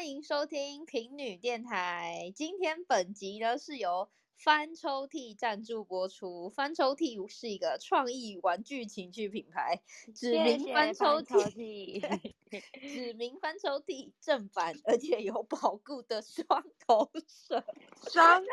[0.00, 2.32] 欢迎收听平女电台。
[2.34, 6.48] 今天本集呢是由翻抽屉赞助播出。
[6.48, 9.82] 翻抽屉是一个创意玩具情趣品牌，
[10.14, 12.00] 指名翻抽屉，
[12.80, 17.62] 指名翻抽屉正版，而且有保固的双头绳，
[18.10, 18.46] 双头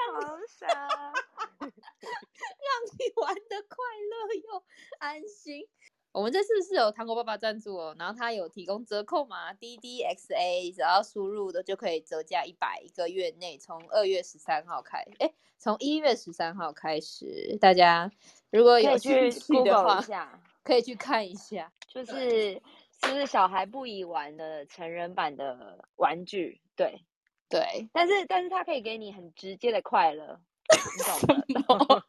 [0.50, 0.68] 绳，
[1.62, 1.70] 让
[2.92, 4.66] 你玩的快乐又
[5.00, 5.66] 安心。
[6.18, 18.12] 我们这次是有糖果爸爸赞助哦，然后他有提供折扣码 D D X A，只要输入的就可以折价一百，一个月内从二月十三号开，哎，从一月十三号开始，大家
[18.50, 20.02] 如果有去趣的话，
[20.64, 22.16] 可以去看一下，就是
[22.54, 22.62] 是
[23.02, 26.60] 不是小孩不宜玩的成人版的玩具？
[26.76, 27.00] 对
[27.48, 30.40] 对，但是但是它可以给你很直接的快乐，
[31.48, 32.04] 你懂 吗？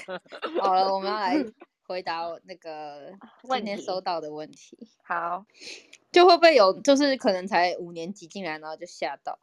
[0.64, 1.44] 好了，我们要来。
[1.90, 3.12] 回答那个
[3.42, 5.44] 今天收到的问题，好，
[6.12, 9.40] 就会不会有，就是可能才五年级进来，然后就吓到？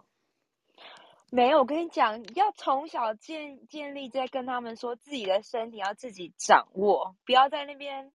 [1.30, 8.14] 没有，我跟你讲，要从小建建立在跟他们说自己的身体要自己掌握，不要在那边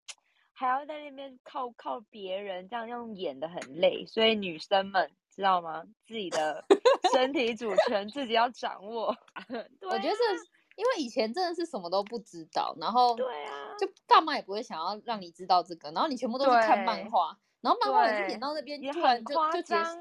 [0.53, 4.05] 还要在那边靠靠别人，这样用演的很累。
[4.05, 5.83] 所以女生们知道吗？
[6.07, 6.63] 自己的
[7.11, 9.07] 身体主权自己要掌握。
[9.81, 10.60] 我觉得这。
[10.75, 19.97] 因为以前真的是什么都不知道，然后对啊，就爸妈也不会想要让你知道这个，然后你全部都是看漫画，然后漫画也是演到那边突然就就结束，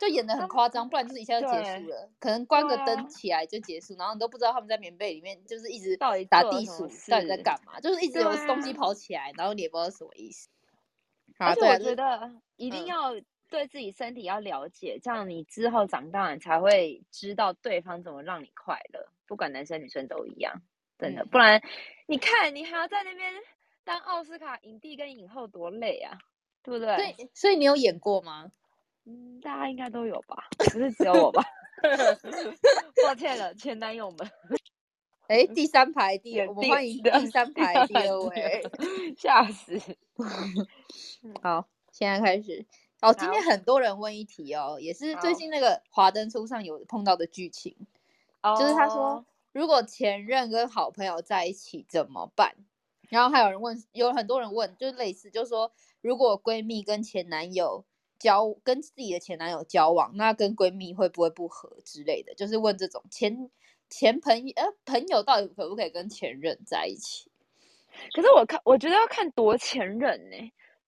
[0.00, 10.48] 就演的很夸张，不然就是一下就结束了，可能关个灯起来就结束，然后你都不知道他们在棉被里面就是一直到底打地鼠，到底在干嘛，就是一直有东西跑起来，然后你也不知道什么意思。
[11.38, 13.14] 而且我觉得一定要。
[13.50, 20.62] 对自己身体要了解，这样你之后长大你才会知道对方怎么让你快乐，不管男生女生都一样，
[20.98, 21.24] 真的。
[21.24, 21.62] 不然
[22.06, 23.32] 你看你还要在那边
[23.84, 26.18] 当奥斯卡影帝跟影后多累啊，
[26.62, 26.96] 对不对？
[26.96, 28.52] 对，所以你有演过吗？
[29.06, 31.42] 嗯，大家应该都有吧，不是只有我吧？
[33.06, 34.18] 抱歉了，前男友们。
[35.28, 38.62] 哎，第三排第，我们欢迎第三排第二位，
[39.16, 39.78] 吓死。
[41.42, 42.66] 好，现在开始。
[43.00, 47.76] 哦，今天很多人问一题哦，也是最近那个华灯初上有碰到的剧情，
[48.58, 52.56] 就是他说如果前任跟好朋友在一起怎么办？
[53.08, 57.84] 然后还有人问，有很多人问，就类似，就是说如果闺蜜跟前男友
[58.18, 62.34] 交跟自己的前男友交往，那跟闺蜜会不会不和之类的？
[62.34, 63.48] 就是问这种前
[63.88, 67.30] 前朋友呃朋友到底可不可以跟前任在一起？
[68.12, 70.36] 可是我看我觉得要看多前任呢。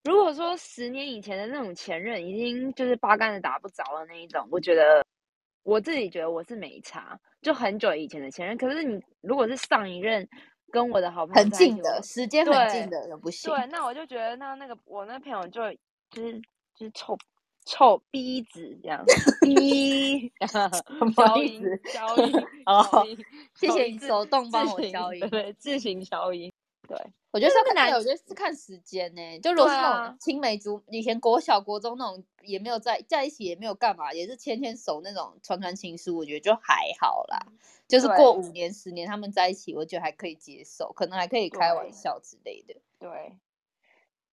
[0.03, 5.05] 如果说十年以前的那种前任已经就是八竿子打不着的那一种，我觉得
[5.63, 8.57] 我自己觉得我是没差，就很久以前的前任。
[8.57, 10.27] 可是你如果是上一任
[10.71, 13.53] 跟我的好朋友很近的时间很近的人不行。
[13.53, 15.61] 对，那我就觉得那那个我那朋友就
[16.09, 16.41] 就是
[16.75, 17.15] 就是臭
[17.65, 19.05] 臭逼子这样，
[19.41, 20.31] 逼
[21.15, 22.33] 消音消音
[22.65, 23.05] 哦，
[23.53, 26.51] 谢谢你手动帮我消音，对，自行消音。
[26.91, 29.39] 对，我觉得是看，我觉得是看时间呢。
[29.39, 37.39] 就如果是那种青梅竹，以前国小、国中那种，也没有在在一起，也没有干嘛，也是牵牵手那种，传传情书，我觉得就还好啦。
[37.87, 42.75] 就是过五年、十年，他们在一起，我觉得还可以接受，可能还可以开玩笑之类的。
[42.99, 43.37] 对。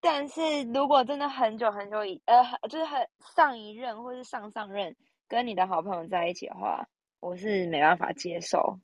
[0.01, 4.97] 但是如果真的很久很久以，呃，就是很上一任或是上上任
[5.29, 6.89] 跟你的好朋友在一起的话，
[7.21, 8.81] 我是没办法接受。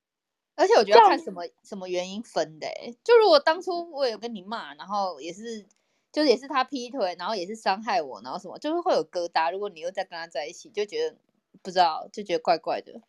[0.56, 2.68] 而且我觉得看什么什么原因分的，
[3.02, 5.66] 就如果当初我有跟你骂，然后也是，
[6.12, 9.50] 就是也是他劈腿，然后也是伤害我，然后什么，就是会有疙瘩。
[9.50, 11.16] 如果你又再跟他在一起，就觉得
[11.60, 13.00] 不知道，就觉得怪怪的。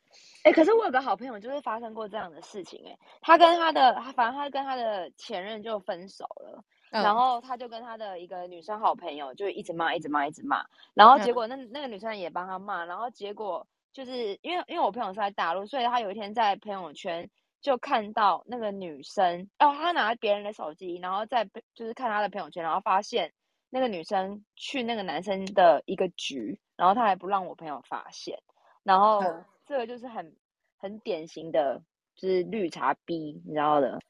[0.43, 13.67] 哎，可是我有个好朋友，就是发生过这样的事情，哎，他跟他的，反正他跟他的前任就分手了，然后他就跟他的一个女生好朋友就一直骂，一直骂，一直骂，然后结果那那个女生也帮他骂，然后结果。
[13.95, 17.29] 就是因为因为我朋友是在大陆，所以他有一天在朋友圈
[17.61, 23.31] 就看到那个女生，哦，他拿别人的手机，然后在就是看他的朋友圈，然后发现
[23.69, 28.37] 那个女生去那个男生的一个局，然后他还不让我朋友发现，
[28.83, 29.23] 然后
[29.65, 30.35] 这个就是很
[30.75, 31.81] 很典型的，
[32.17, 34.01] 就是绿茶逼，你知道的。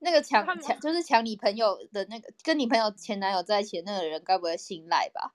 [0.00, 5.34] 那个抢抢就是抢你朋友的那个跟你朋友前男友在一起的那个人，该不会信赖吧？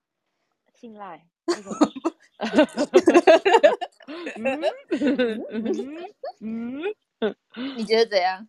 [0.74, 1.26] 信赖。
[4.36, 4.60] 嗯
[6.40, 6.82] 嗯
[7.20, 7.34] 嗯，
[7.76, 8.46] 你觉得怎样？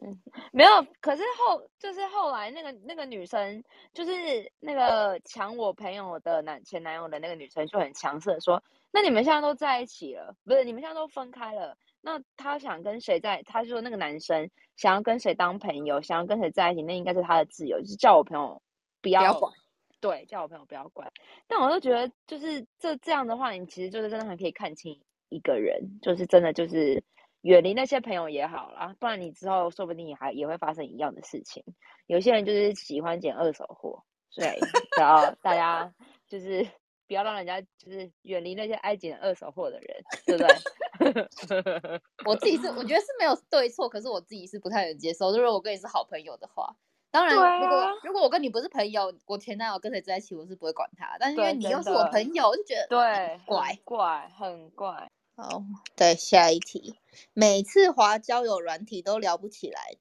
[0.51, 3.63] 没有，可是后就是后来那个那个女生，
[3.93, 4.11] 就是
[4.59, 8.61] 那个抢我朋友的男前男友的那个女生，就很强势的说
[8.91, 10.65] ：“那你们现在都在一起了，不是？
[10.65, 13.41] 你们现在都分开了，那他想跟谁在？
[13.43, 18.61] 他说那个男生想要跟谁当朋友，想要跟谁在一起，那应该是他的自由，就是叫我朋友
[19.01, 19.53] 不要管。
[19.99, 21.11] 对，叫我朋友不要管。
[21.47, 27.03] 但我都觉得，就是这这样的话，你其实就是真的很可以看清一个人，就是真的就是
[27.41, 31.63] 远离那些朋友也好啦，不然你之后说不定也还也会发生一样的事情。
[32.05, 34.59] 有些人就是喜欢捡二手货，所以，
[34.99, 35.93] 然后大家
[36.27, 36.67] 就是
[37.07, 42.01] 不要让人家就是远离那些爱捡二手货的人，对不对？
[42.25, 45.31] 我自己是我觉得是没有对错，可是我自己是不太能接受。
[45.31, 46.75] 如果我跟你是好朋友的话。
[47.09, 51.17] 当然，如果如果我跟你不是朋友，我前男友跟谁在一起，我是不会管他。
[51.19, 55.09] 但是因为你又是我朋友，我就觉得对怪怪很怪。
[55.35, 55.63] 好，
[55.95, 56.99] 对，下一题。
[57.33, 59.95] 每次滑交友软体都聊不起来，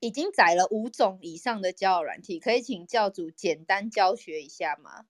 [0.00, 5.06] 已经载了五种以上的交友软体，可以请教主简单教学一下吗？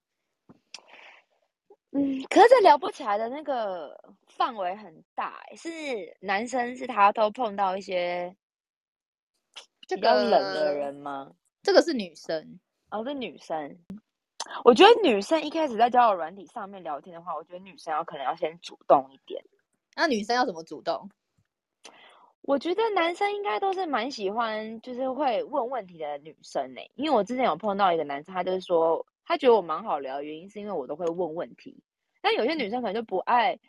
[1.91, 8.35] 嗯，可是聊不起来的那个范围很大，是男生是他都碰到一些。
[9.95, 11.31] 比较冷的人吗？
[11.61, 12.59] 这个是女生
[12.91, 13.77] 哦，是女生。
[14.63, 19.43] 我觉得女生一开始在交友软体上面聊天的话，我觉得女生要可能要先主动一点。
[19.95, 21.09] 那女生要怎么主动？
[22.41, 26.81] 我觉得男生应该都是蛮喜欢，就是会问问题的女生呢。
[26.95, 31.83] 因为我之前有碰到一个男生，他就是说他觉得我蛮好聊，原因是因为我都会问问题。
[32.21, 33.59] 但有些女生可能就不爱。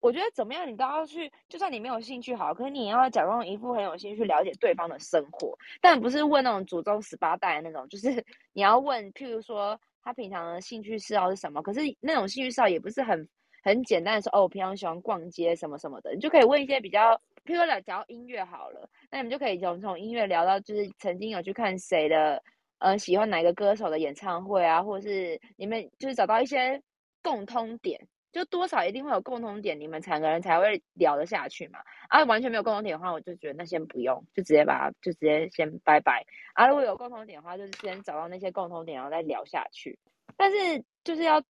[0.00, 13.28] 我觉得怎么样，你都要去，就算你没有兴趣好，可是你也要假装一副很有兴趣了解对方的生活，但不是问那种祖宗十八代那种，就是 你要问，譬如说他平常的兴趣嗜好是什么，可是那种兴趣嗜好也不是很
[13.62, 17.14] 很简单的说，哦，我平常喜欢逛街什么什么的，你就可以问一些比较，
[17.44, 22.40] 譬如说聊音乐好了，那你们就可以从从音乐聊到，就是曾经有去看谁的，
[22.78, 26.80] 呃，喜欢哪个歌手的演唱会啊，或者是你们就是找到一些
[27.20, 28.00] 共通点。
[28.38, 31.80] 就多少一定会有共同点，你们两个人才会聊得下去嘛。
[32.08, 36.24] 啊，完全没有共同点的话，我就觉得那先不用，就直接把它就直接先拜拜。
[36.54, 39.98] 啊，如果有共同点的话，就是先找到那些共同点，然后再聊下去。
[40.36, 41.42] 但是就是要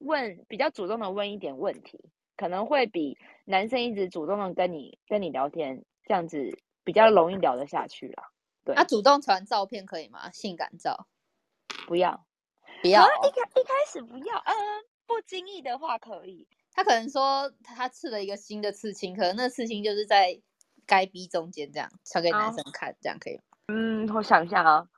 [0.00, 1.98] 问比较主动的问一点问题，
[2.36, 3.16] 可能会比
[3.46, 8.30] 男生一直主动的跟你跟你聊天这样子比较容易聊得下去啦。
[8.66, 10.30] 对，他主动传照片可以吗？
[10.30, 11.06] 性感照？
[11.86, 12.26] 不要，
[12.82, 13.06] 不要。
[13.06, 14.84] 一开一开始不要，嗯。
[15.08, 20.40] 不经意的话可以，他可能说他刺了一个新的刺青，可能那刺青就是在
[20.86, 23.42] 该逼中间这样传给男生看，这样可以吗？
[23.74, 24.88] 嗯，我想一下啊，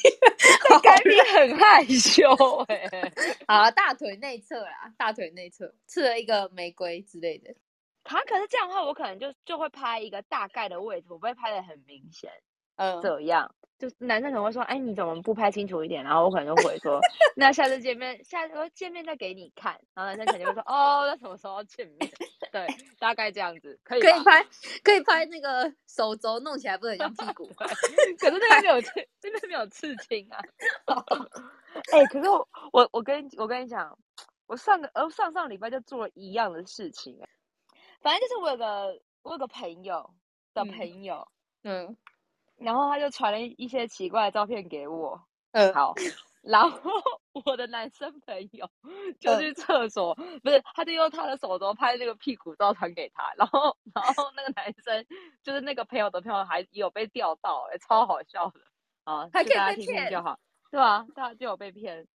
[0.82, 2.22] 该逼很害羞
[2.68, 2.88] 哎，
[3.48, 7.54] 好，大腿内侧啦，大腿内侧刺了一个玫瑰之类的。
[8.02, 12.30] 他可是这样的话，我可能就就会拍一个大概的位置，我不会拍的很明显，
[12.76, 13.54] 嗯，这样。
[13.78, 17.00] 就男生可能会说：“哎，你怎么不拍清楚一点？”然后我可能就回说
[17.34, 22.12] ：“那下次见面，下次见面再给你看。”然后男生肯定会说：“哦，那什么时候见面？”
[22.52, 22.66] 对，
[22.98, 24.00] 大概这样子可以。
[24.02, 24.46] 可以拍，
[24.84, 27.48] 可以拍那个手肘弄起来不很像屁股？
[27.56, 28.90] 可是那边没有刺，
[29.22, 30.38] 那边没有刺青啊。
[31.90, 33.98] 哎，可是我我我跟我跟你讲，
[34.46, 37.18] 我上个呃上上礼拜就做了一样的事情。
[37.22, 37.26] 哎，
[38.02, 40.10] 反正就是我有个我有个朋友
[40.52, 41.26] 的朋友，
[41.64, 41.96] 嗯。
[42.60, 45.22] 然后他就传了一些奇怪的照片给我，
[45.52, 45.94] 嗯，好，
[46.42, 46.80] 然后
[47.44, 48.68] 我的男生朋友
[49.18, 55.06] 就去厕所，不是，他就用他的手镯拍那个屁股照传给他，然后，然后那个男生
[55.42, 58.60] 就是那个朋友的朋友还有被钓到，哎，超好笑的
[59.04, 60.38] 啊，还可以被骗就好，
[60.70, 61.06] 对吧？
[61.14, 62.06] 他就有被骗，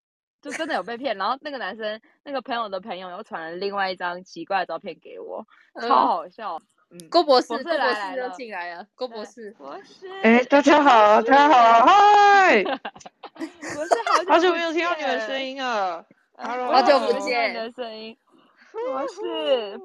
[0.42, 1.18] 就真的有被骗。
[1.18, 5.46] 然后那个男生那个朋友的朋友又传了另外一张奇怪的照片给我，
[5.82, 6.62] 超好笑。
[7.10, 8.86] 郭博士，郭博士又进来了。
[8.96, 12.64] 郭博士，博士，哎，大家好，大家好，嗨！
[12.64, 13.96] 博士，
[14.30, 16.06] 好久没有听到你的声音了。
[16.38, 18.16] Hello，好久不见，你的声音。
[18.72, 19.80] 博士，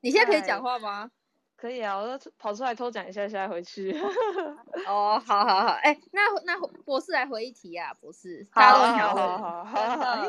[0.00, 1.10] 你现在可以讲话吗？
[1.56, 3.92] 可以啊，我跑出来偷讲一下，现在回去。
[4.86, 10.24] 哦，好好好，哎，那那博士来回一题啊，博士，大家都好好好。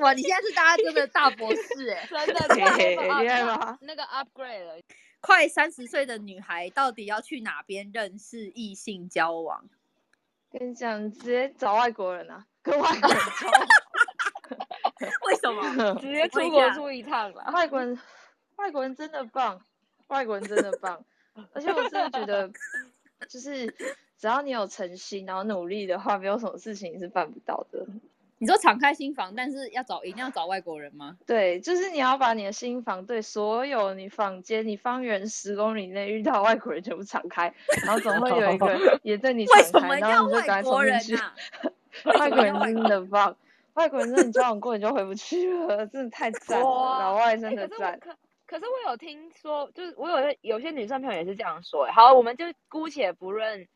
[0.00, 2.54] 哇，你现在是大家真的大博士哎，真的
[3.20, 3.78] 厉害吗？
[3.82, 4.80] 那个 upgrade 了，
[5.20, 9.68] 快三十岁的女孩到底要去哪边认识异性交往？
[10.50, 13.66] 跟你讲，直接找外国人啊，跟外国人交往。
[15.26, 15.94] 为什么？
[16.00, 17.50] 直接出国出一趟了。
[17.52, 17.98] 外国人，
[18.56, 19.60] 外国人真的棒，
[20.08, 21.04] 外国人真的棒，
[21.52, 22.50] 而且我真的觉得，
[23.28, 23.66] 就是
[24.18, 27.86] 只要你有诚心，然后努力的话，没有什么事情是办不到的。
[28.40, 31.14] 你说敞开心房，但是要找一定要找外国人吗？
[31.26, 37.52] 对，就是你要把你的心房对所有你房间、你方圆十公里内遇到外国人全部敞开，
[37.84, 41.22] 然后总会有一个 也对你敞开，然后你就赶紧冲进去。
[42.18, 43.36] 外国人真的棒，
[43.74, 48.00] 外国人真的交往过你就回不去了，真的太 赞了，老外真的赞。
[48.00, 48.16] 可
[48.46, 51.86] 可是我有听说，就是我有有些女生朋友也是这样说。
[51.92, 53.68] 好，我们就姑且不论。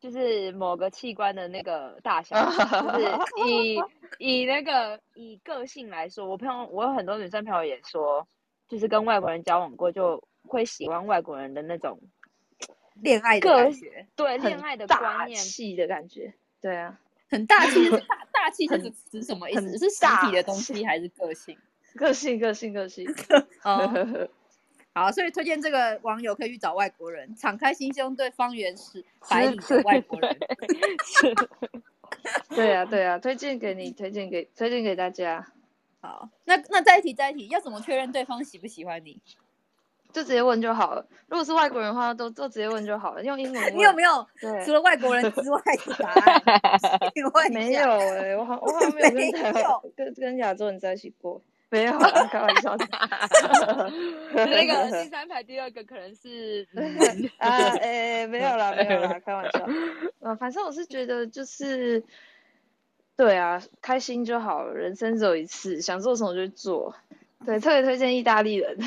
[0.00, 2.36] 就是某个器官的那个大小，
[2.92, 3.10] 就是
[3.48, 3.82] 以
[4.18, 8.26] 以那个以个性来说，我朋友我有很多女生朋友也说，
[8.68, 12.00] 就是跟外国人交往过，就会喜欢外国人的那种
[13.02, 19.78] 恋爱的感觉，对恋爱的观念气的感觉，对啊，很大气， 大大气是指什么意思？
[19.78, 21.58] 是实体的东西还是个性？
[21.96, 23.06] 个性，个性，个性。
[24.98, 30.36] 好，所以推荐这个网友可以去找外国人，敞开心胸对方圆十百里的外国人。
[32.48, 35.46] 对啊，对啊，推荐给你，推荐给推荐给大家。
[36.02, 39.20] 好，那那再一题，再一题，要怎么确认对方喜不喜欢你？
[40.12, 41.06] 就直接问就好了。
[41.28, 43.62] 如果是外国人的话，都都直接问就好了，用英文。
[43.76, 44.26] 你有没有？
[44.40, 46.42] 对，除了外国人之外的答案？
[47.52, 49.64] 没有哎，我好我好像没有跟台湾
[49.94, 51.40] 跟跟亚洲人在一起过。
[51.70, 51.92] 没有，
[52.30, 52.86] 开玩笑的。
[54.32, 56.66] 那个 第三排第二个可能是
[57.36, 57.48] 啊，
[57.80, 59.68] 哎，没有啦，没有啦，开玩笑。
[60.20, 62.02] 呃，反正我是觉得就是，
[63.16, 66.94] 对啊，开心就好，人生只有一次，想做什么就做。
[67.44, 68.76] 对，特别推荐意大利人。
[68.78, 68.82] 为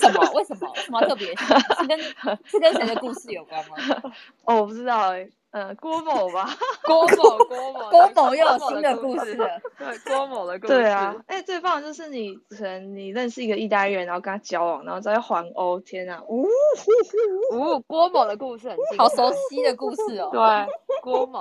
[0.00, 0.30] 什么？
[0.32, 0.72] 为什么？
[0.76, 1.34] 什么特别？
[1.36, 1.98] 是跟
[2.44, 3.76] 是跟谁的故事有关吗？
[4.44, 5.28] 哦，我不知道哎。
[5.56, 6.46] 嗯，郭某吧，
[6.84, 9.48] 郭某，郭某，郭某又有新的故事了。
[9.78, 10.74] 对，郭某的故事。
[10.74, 16.42] 对啊，哎，最棒的就是你可能你认识一个意大利人，然后跟他交往，然后再环欧，天啊，呜
[17.56, 20.28] 呜，郭某的故事很好熟悉的故事哦。
[20.30, 20.40] 对，
[21.00, 21.40] 郭某，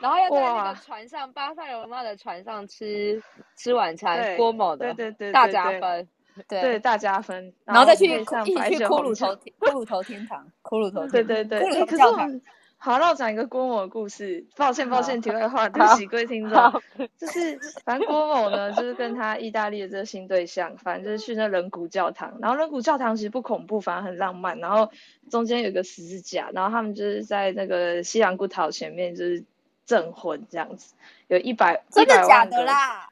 [0.00, 3.22] 然后要在那个船上，巴塞罗那的船上吃
[3.58, 6.08] 吃晚餐，郭某的，对对对，大加分，
[6.48, 12.40] 对大加分，然后再去一起去骷髅头骷髅头天堂，骷髅头，对对对，骷髅教堂。
[12.82, 14.42] 好，那我讲一个郭某的故事。
[14.56, 16.82] 抱歉，抱歉，题外话， 对不起各位听众。
[17.18, 22.38] 就是反正郭某呢，就是跟他意大利的这个新对象，反正就是去那人骨教堂。
[22.40, 24.58] 然后人骨教堂其实不恐怖，反而很浪漫。
[24.60, 24.90] 然后
[25.30, 29.44] 中间有个十字架，然后他们就是在那个西洋古塔前面就是
[29.84, 30.94] 证婚这样子，
[31.28, 33.09] 有一百真的假的啦？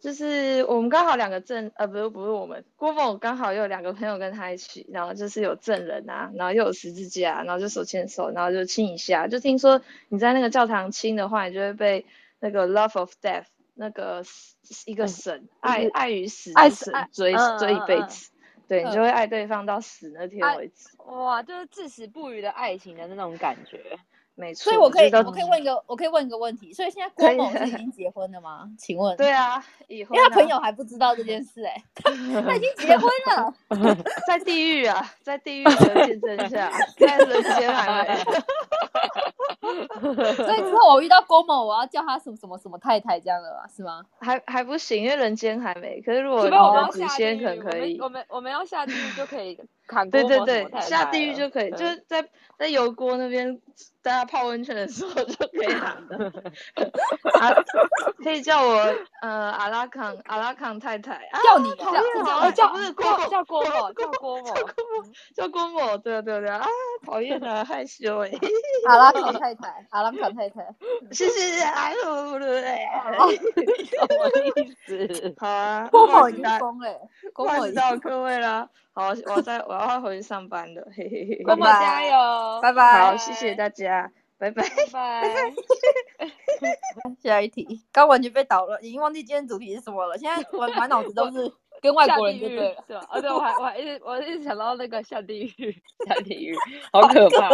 [0.00, 9.28] 就是我们刚好两个证，呃，不是不是我们郭某刚好有两个朋友跟他一起，然后就是有证人啊，然后又有十字架，然后就手牵手，然后就亲一下。
[9.28, 12.06] 就听说你在那个教堂亲的话，你就会被
[12.38, 14.24] 那个 love of death 那个
[14.86, 18.30] 一个神爱爱与死爱神追追一辈子，
[18.70, 20.90] 对你就会爱对方到死那天为止。
[21.06, 23.98] 哇，就是至死不渝的爱情的那种感觉。
[24.36, 26.72] 没错，所以我可以，我可以问一个，我可以问一个问题。
[26.72, 28.70] 所以现在郭某是已经结婚了吗？
[28.78, 29.16] 请问？
[29.16, 31.82] 对啊，因为他朋友还不知道这件事，哎，
[32.46, 33.54] 他已经结婚了，
[34.28, 38.24] 在地狱啊，在地狱的见证下，在人间还没。
[40.34, 43.66] 所以之后我遇到郭某，我要叫他什么什么什么太太这样的吧？
[43.68, 44.02] 是吗？
[44.20, 46.00] 还还不行，因为人间还没。
[46.00, 49.58] 可是如果我们祖先可能可以，我们我们要下地狱就可以
[49.90, 52.24] 砍对对对，下地狱就可以，就是在
[52.58, 53.60] 在油锅那边。
[54.02, 56.32] 大家泡温泉的时候就可以喊的，
[58.24, 58.76] 可以叫我
[59.20, 64.54] 呃阿拉康阿拉康太太，叫你叫叫不是郭叫郭某叫郭某
[65.34, 66.66] 叫郭某，对对对啊，
[67.06, 68.30] 讨厌啊害羞 哎，
[68.88, 70.66] 阿拉康太太 阿拉康太太，
[71.12, 72.88] 谢谢哎呦对对对，
[73.84, 74.74] 什么意
[75.20, 75.34] 思？
[75.38, 77.00] 好啊，郭某已经疯了，
[77.34, 78.70] 郭某到各位了。
[78.92, 81.42] 好，我在我要回去上班了，嘿嘿嘿。
[81.44, 83.06] 郭某加油，拜拜。
[83.06, 85.52] 好，谢谢大家，拜拜拜拜。
[87.22, 90.18] 下一题，刚完全被倒了，已经忘记今天主题是什么了。
[90.18, 93.06] 现在我满脑子都是跟外国人对对了，是吧？
[93.10, 95.72] 而且我还我还一直我一直想到那个下地狱，
[96.06, 96.54] 下地狱，
[96.92, 97.48] 好可怕，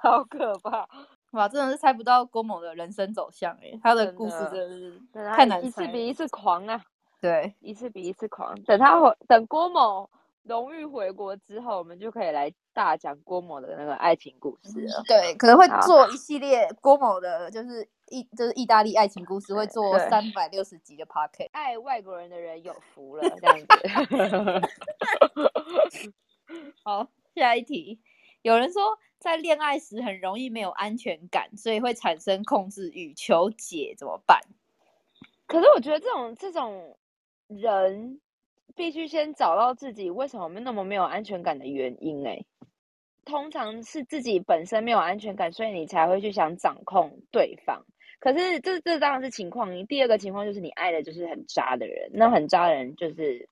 [0.00, 0.88] 好可怕。
[1.32, 5.00] 哇，真的是猜不到郭某的人生走向哎，他的故事真的是
[5.36, 6.80] 太难一次比一次狂啊！
[7.20, 8.54] 对，一次比一次狂。
[8.62, 8.98] 等他
[9.28, 10.08] 等郭某。
[10.44, 15.02] 荣誉回国之后，我们就可以来大讲郭某的那个爱情故事了。
[15.06, 23.66] 对，可能会做一系列郭某的，就是意就是意大利爱情故事，会做三百六十集的 p o c k e t 爱外国人的人有福了，这样子。
[26.82, 27.06] 好，
[27.36, 28.00] 下一题。
[28.42, 34.40] 有人说，在恋爱时很容易没有安全感，所以会产生控制欲，求解怎么办？
[35.46, 36.98] 可是我觉得这种这种
[37.46, 38.20] 人。
[38.74, 42.26] 必须先找到自己为什么那么没有安全感的原因。
[42.26, 42.44] 哎，
[43.24, 47.84] 通常是自己本身没有安全感，所以你才会去想掌控对方。
[48.18, 49.84] 可是这这当然是情况一。
[49.84, 53.48] 第二个情况就是你爱的就是很渣的人，那很渣的人就是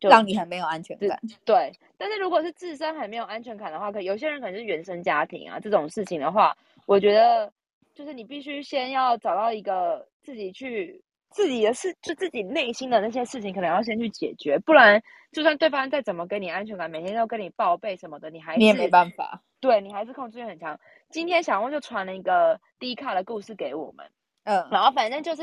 [0.00, 1.18] 就让你很没有安全感。
[1.44, 7.52] 对，但是如果是自身很没有安全感的话，可有些人可能是原生家庭啊这种事情的话，我觉得
[7.94, 11.02] 就是你必须先要找到一个自己去。
[11.34, 19.42] 自己的事，就自己内心的那些事情，可能要先去解决，不然就算对方再怎么给你安全感，每天都跟你报备什么的，你还你也没办法。
[19.60, 20.78] 对你还是控制欲很强。
[21.10, 24.06] 今天小翁就传了一个低卡的故事给我们，
[24.44, 25.42] 嗯，然后反正就是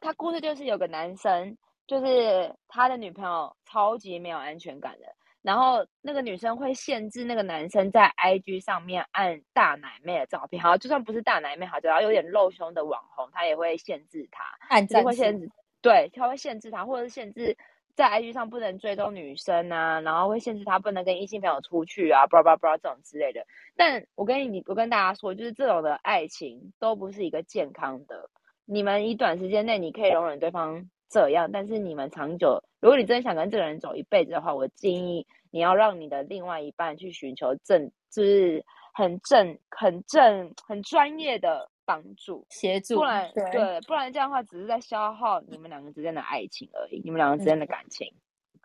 [0.00, 1.56] 他故事就是有个男生，
[1.86, 5.06] 就是他的女朋友超级没有安全感的，
[5.42, 17.56] 然后那个女生会限制那个男生在 IG 上面按大奶妹的照片，好，就算不是大奶妹，好，只要有点露胸的网红，他也会限制他，按赞会限制，对，他会限制他，或者是限制。
[17.96, 23.44] 在 IG 上不能追踪女生啊，然后会限制他不能跟异性朋友出去啊，巴拉巴拉这种之类的。
[23.76, 28.30] 但我跟你，我跟大家说，就是这种的爱情都不是一个健康的。
[28.64, 38.64] 你们以短时间内你可以容忍对方这样，但是你们长久，如果你真的想跟这个人走一辈子的话，我建议你要让你的另外一半去寻求正，就是
[38.94, 41.68] 很正、很正、很专业的。
[41.86, 48.06] 帮助协助，不然对，不然这样的话只是在消耗你们两个之间的爱情而已，你们两个之间的感情。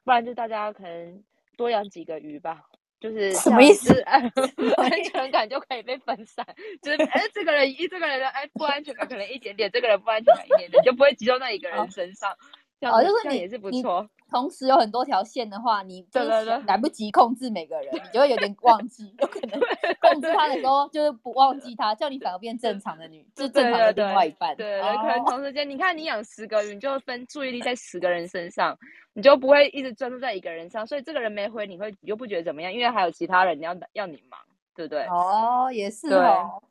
[0.04, 1.24] 不然就大家可能
[1.58, 2.62] 多养几个鱼吧，
[3.06, 3.94] 就是什么意思？
[4.78, 6.44] 安全感就可以被分散，
[6.82, 12.36] 就是哎，这个人一这个人的哎不安全感可能一点点，这个人不安全感一点点，就不会集中在一个人身上。
[12.82, 14.08] 哦，就是你也是不错。
[14.32, 19.60] 同时有很多条线的话，你就是来不及控制每个人，你就会有点忘记，有可能
[20.02, 24.56] 控制他的时候就是不忘记他，叫你反而变正常的女，就正常的另外一半。
[24.56, 28.76] 对对，可能同时间，你看你养十个鱼，你就分注意力在十个人身上，
[29.14, 34.40] 你就不会一直专注在一个人上，所以这个人没回，你会你就不觉得怎么样，因为还有其他人要要你忙，
[34.76, 35.04] 对不对？
[35.04, 36.62] 哦，也是哦，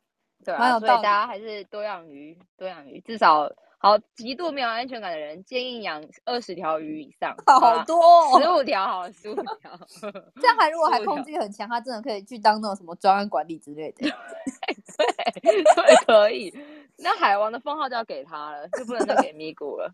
[0.43, 3.49] 对啊，所以大家还是多养鱼，多养鱼，至少。
[3.85, 9.79] 好，极度没有安全感的人建议养二十条鱼以上， 好多，十五条好，十五条。
[10.41, 14.01] 这样还如果还控制欲很强，他真的可以去当那种什么专案管理之类的。
[14.01, 14.09] 对
[15.75, 16.51] 对，可以。
[16.97, 19.93] 那海王的封号就要给他了，就不能再给咪咕了。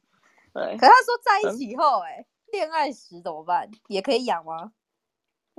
[0.53, 0.77] 对。
[0.77, 3.69] 可他说在一起后，哎，恋爱时怎么办？
[3.89, 4.71] 也可以养吗？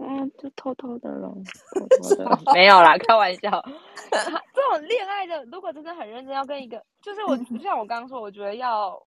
[0.05, 1.33] 嗯，就偷偷的咯，
[1.75, 2.39] 偷偷的。
[2.53, 3.51] 没有啦，开玩笑。
[4.11, 9.01] 这种恋爱的，如果真的很认真，要跟一个，就是我，就像我刚刚说，我觉得要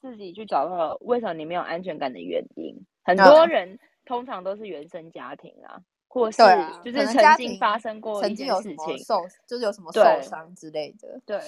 [0.00, 2.74] 自己去找到为什么你没有安全感的原因。
[3.04, 6.42] 很多人通常都是原生家庭啊，或是
[6.84, 11.20] 就是曾经发生过曾经有事情受，就是有什么受伤之类的。
[11.26, 11.38] 对，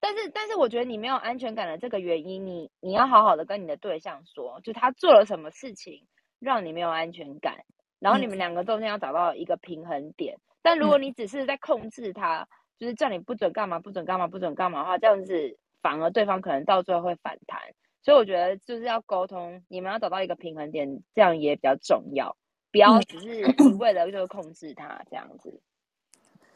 [0.00, 6.06] 但是但是我觉得你没有安全感的这个原因，你你要好好的跟你的对象说，就他做了什么事情
[6.40, 7.64] 让你没有安全感。
[8.04, 12.46] 然后你们两个中间要找到一个平衡点，但如果你只是在控制他，
[12.78, 17.58] 就是叫你不准干嘛、不准干嘛、不准干嘛的话，这样子反而对方可能到最后会反弹。
[18.02, 22.36] 所以我觉得就是要沟通，你们要找到一个平衡点，这样也比较重要。
[22.70, 23.42] 不要只是
[23.78, 25.58] 为了就是控制他这样子。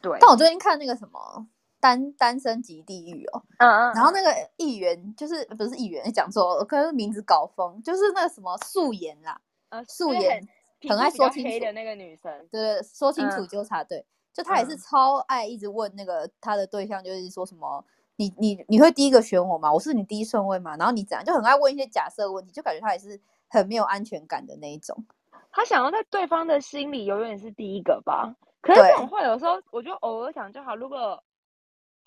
[0.01, 0.19] 对。
[0.21, 1.47] 但我最近看那个什么
[1.79, 10.47] 单单身级地狱哦，嗯嗯，然后那个议员就是不是议员讲错，可能名字搞疯，就是那个什么素颜啦，呃，素颜。
[10.87, 17.83] 很爱说清楚的那个女生，对，说清楚纠察队，就他也是超爱一直问那个他的对象，就是说什么
[18.15, 19.73] 你你你会第一个选我吗？
[19.73, 20.77] 我是你第一顺位吗？
[20.77, 25.05] 然后你怎样，就很爱问一些假设问题，就感觉他也是很没有安全感的那一种。
[25.51, 28.35] 他想要在对方的心里永远是第一个吧？
[28.61, 31.23] 可是这种话有时候我就偶尔想就好，如果。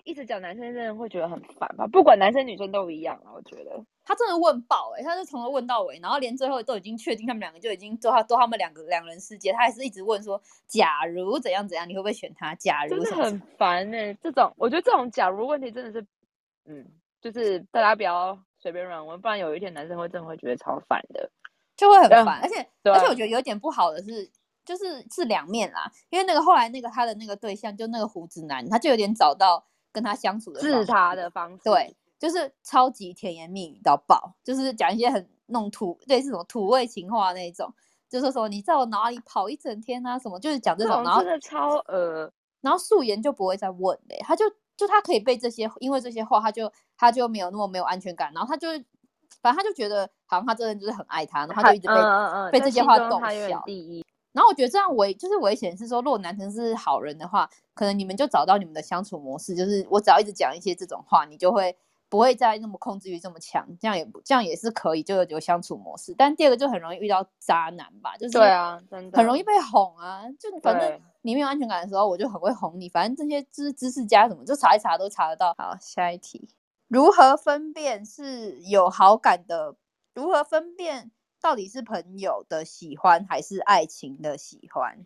[0.03, 1.87] 一直讲男生真的会觉得很烦吧？
[1.87, 12.53] 不管男生女生都一样啊，我觉得他真的问爆哎，他是从头问到尾，然后连最后都已经确定他们两个就已经做他做他们两个两人世界，他还是一直问说，假如怎样怎样，你会不会选他？
[12.55, 16.05] 假如真的很烦哎，这种我觉得这种假如问题真的是，
[16.65, 16.85] 嗯，
[17.21, 21.31] 就是大家不要随便乱问，不然有一天男生会真的会觉得超烦的，
[21.77, 24.29] 就会很烦，而且而且我觉得有点不好的是，
[24.65, 29.65] 就是是两面啦，因为那个后来那个他的那个对象就那个胡子男，他就有点找到。
[29.93, 37.73] 跟他相处的治他的方式，对，就是超级甜言蜜语到爆，就是讲一些很弄土，类似什么土味情话那种，
[38.09, 42.29] 就是说你在我脑里跑一整天啊什么，就是讲这种，然后真的超呃，
[42.61, 44.43] 然后素颜就不会再问嘞，他就
[44.75, 48.67] 就他可以被这些，因为这些话，他就他就没有那么没有安全感，然后他就
[49.41, 51.93] 反正他就觉得好像他真的就是很爱他，然后他就一直被
[52.51, 53.63] 被这些话逗笑。
[54.33, 61.77] 然后我觉得这样危就是危险，是说如果男生是好人的话，可能你们就找到你们的相处模式，就是我只要一直讲一些这种话，你就会
[62.09, 66.13] 不会再那么控制欲这么强，这样也这样也是可以，就有相处模式。
[66.17, 72.89] 但第二个就很容易遇到渣男吧，就是对啊，真的很容易被哄啊，就反正你没有安全感的时候，我就很会哄你。
[72.89, 75.53] 反正这些知知识家什么，就查一查都查得到。
[75.57, 76.49] 好，下一题，
[76.87, 79.75] 如何分辨是有好感的？
[80.15, 81.11] 如何分辨？
[81.43, 85.05] 到底是朋友的喜欢还是爱情的喜欢？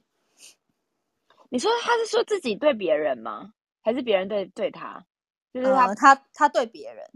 [1.50, 3.54] 你说他是说自己对别人吗？
[3.82, 5.04] 还是别人对对他？
[5.52, 7.10] 就是他他他对别人，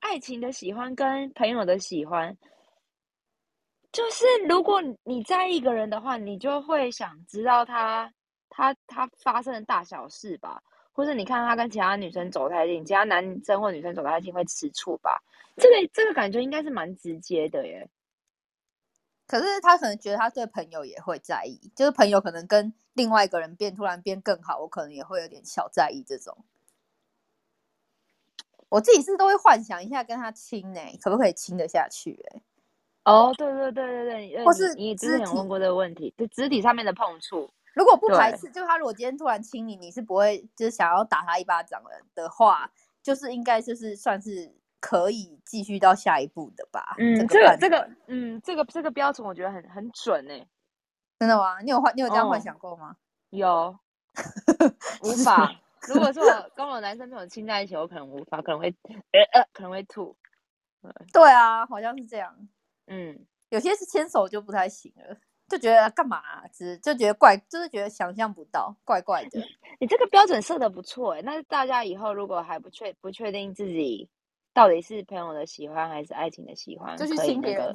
[0.00, 2.36] 爱情的喜欢跟朋友的喜欢，
[3.92, 8.12] 就是如果你在一个人的话，你就会想知道他
[8.48, 10.60] 他他发生的大小事吧，
[10.92, 15.22] 或者你看他跟其他女生走太近，其他男生或女生走太近会吃醋吧？
[15.56, 17.88] 这个这个感觉应该是蛮直接的耶。
[19.26, 26.44] 可是他可能觉得他对朋友也会在意，就是朋友可能跟另外一个人变突然变更好，我可能也会有点小在意这种。
[28.68, 32.22] 我自己是都会幻想一下跟他亲呢，可不可以亲得下去？
[32.32, 32.42] 哎，
[33.04, 42.70] 哦，对对对对对，或是你之前问过这个问题，就肢体上面的碰触，如果不排斥，就他如果今天突然亲你，你是不会就是想要打他一巴掌的的话，
[43.02, 44.52] 就是应该就是算是
[44.84, 46.94] 可以继续到下一步的吧？
[46.98, 50.46] 嗯，这个这个，嗯，这个这个标准我觉得很很准哎，
[51.18, 51.58] 真的吗？
[51.62, 52.94] 你有幻你有这样幻想过吗？
[53.30, 53.74] 有，
[55.02, 55.50] 无法。
[55.88, 58.68] 如果说我跟我男生朋友亲在一起，我可能无法，可能会
[59.12, 60.14] 呃呃，可能会吐。
[61.14, 62.36] 对啊，好像是这样。
[62.86, 63.18] 嗯，
[63.48, 65.16] 有些是牵手就不太行了，
[65.48, 66.46] 就觉得干嘛？
[66.52, 69.40] 只就觉得怪，就是觉得想象不到，怪怪的。
[69.80, 74.10] 你这个标准设的不错哎，那大家以后如果还不确不确定自己
[74.54, 77.66] 到底是朋友的喜欢还是爱情的喜欢， 就是亲别人。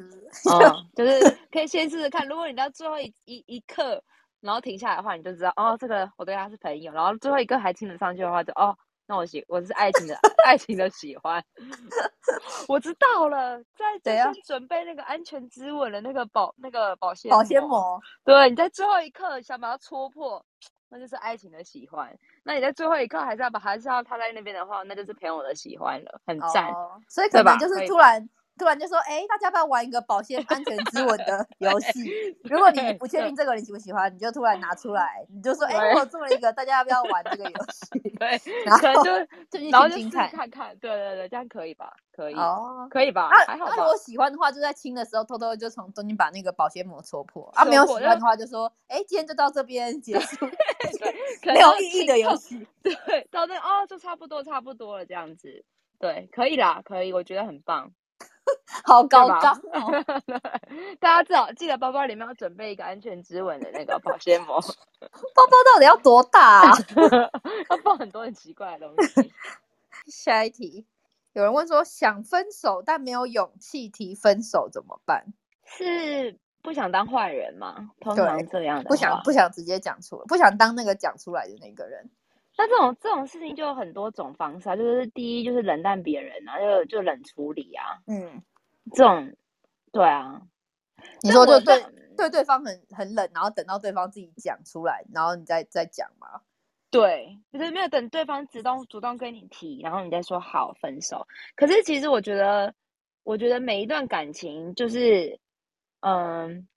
[0.51, 2.27] 嗯，就是可以先试试看。
[2.27, 4.03] 如果你到最后一一一刻。
[4.41, 6.93] 然后停下来的话，你就知道哦，这个我对他是朋友。
[6.93, 8.73] 然后最后一个还亲得上去的话，就哦，
[9.05, 11.43] 那我喜我是爱情的爱情的喜欢。
[12.69, 17.99] 我知道了，在先准备那个安全之吻的那个保那个保鲜保鲜膜。
[18.23, 20.41] 对，你在最后一刻想把它戳破，
[20.89, 22.17] 那就是爱情的喜欢。
[22.43, 26.73] 那你在最后一刻还是要把还是要他在那边的话，那就是朋友的喜欢了，很赞。
[27.07, 28.29] 所以可能就是突然。
[28.59, 32.37] 突然就说：“哎，大家要不要玩一个保鲜安全之吻的 游戏。
[32.43, 37.99] 如果你不确定这个人喜不喜欢，你就突然拿出来，你就说：哎，我做了一个，大家要不要玩这个游戏？
[38.19, 39.11] 对，然后就
[39.71, 41.93] 然后就看看看，对对对，这样可以吧？
[42.11, 43.29] 可以哦，可以吧？
[43.47, 43.75] 还好吧？
[43.77, 47.49] 如果喜欢的话，就在亲的时候偷偷就从中间把那个保鲜膜戳破。
[47.55, 50.45] 啊，没有喜欢的话，就说：哎，今天就到这边结束，
[51.47, 52.67] 没有意义的游戏。
[52.83, 55.63] 对，到那哦，就差不多差不多了，这样子。
[55.97, 57.91] 对，可以啦，可以，我觉得很棒。”
[58.83, 59.57] 好高高，
[60.99, 64.59] 大家至少记得包包里面要准备一个安全之吻的那个保鲜膜。
[64.59, 66.63] 包包到底要多大？
[67.69, 69.31] 要放很多很奇怪的东西。
[70.07, 70.85] 下一题，
[71.33, 75.25] 有人问说想分手但没有勇气提分手怎么办？
[75.65, 77.91] 是不想当坏人吗？
[78.01, 82.09] 通常这样的，不想不想直接讲出来，不想当那个讲出来的那个人。
[82.61, 88.43] 那这种这种事情就有很多种方式啊，就是第一就是冷淡别人啊，就就冷处理啊，嗯，
[88.91, 89.33] 这种，
[89.93, 90.41] 对啊，
[91.21, 91.81] 你说就对
[92.17, 96.41] 对对方很很冷，然后等到对方自己讲出来，然后你再再讲嘛，
[96.91, 101.25] 对，就是没有等对方主动主动跟你提，然后你再说好分手。
[101.55, 102.73] 可是其实我觉得，
[103.23, 105.39] 我觉得每一段感情就是，
[106.01, 106.67] 嗯，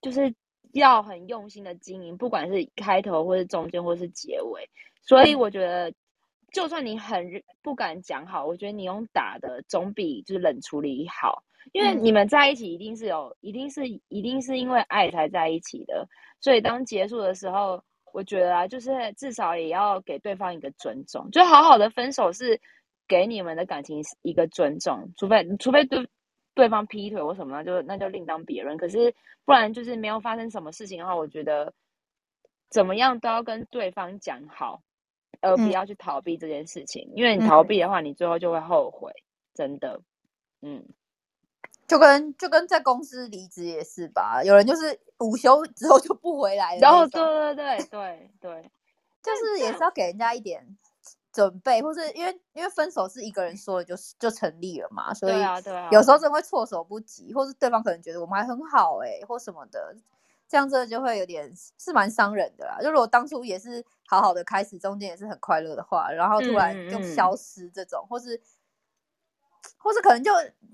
[0.00, 0.32] 就是
[0.72, 4.70] 要很用心的经营，不管是开头或是中间或是结尾。
[5.02, 5.92] 所以我觉得，
[6.52, 11.42] 就算你很不敢讲好，我觉得你用打的总比就是冷处理好。
[11.72, 16.08] 因为你们在一起一定是有，一定是一定是因为爱才在一起的。
[16.40, 17.80] 所以当结束的时候，
[18.12, 22.60] 我觉得啊，就是至少也要给对方一个尊重，就好好的分手是
[23.06, 25.12] 给你们的感情一个尊重。
[25.16, 26.04] 除非除非对
[26.52, 28.76] 对方劈腿或什么，就那就另当别论。
[28.76, 31.72] 可是不然就是没有发生什么事情的话，我觉得
[32.70, 34.82] 怎么样都要跟对方讲好。
[35.42, 39.12] 而不要去逃避这件事情，因为你逃避的话，你最后就会后悔，
[39.54, 40.00] 真的。
[40.62, 40.86] 嗯，
[41.88, 46.80] 就跟就跟在公司离职也是吧，有人就是午休之后就不回来了。
[46.80, 48.70] 然后，对对对对对，
[49.22, 50.78] 就是也是要给人家一点
[51.32, 55.34] 准备，或是因为因为分手是一个人说的，就就成立了嘛，所以
[55.90, 59.96] 有时候真会措手不及，或是对方可能觉得我们还很好哎，或什么的。
[60.52, 62.78] 这样子就会有点是蛮伤人的啦。
[62.82, 68.38] 就如果当初也是好好的开始，中间也是很快乐的话，然后突然就消失这种，或是
[69.78, 70.30] 或是可能就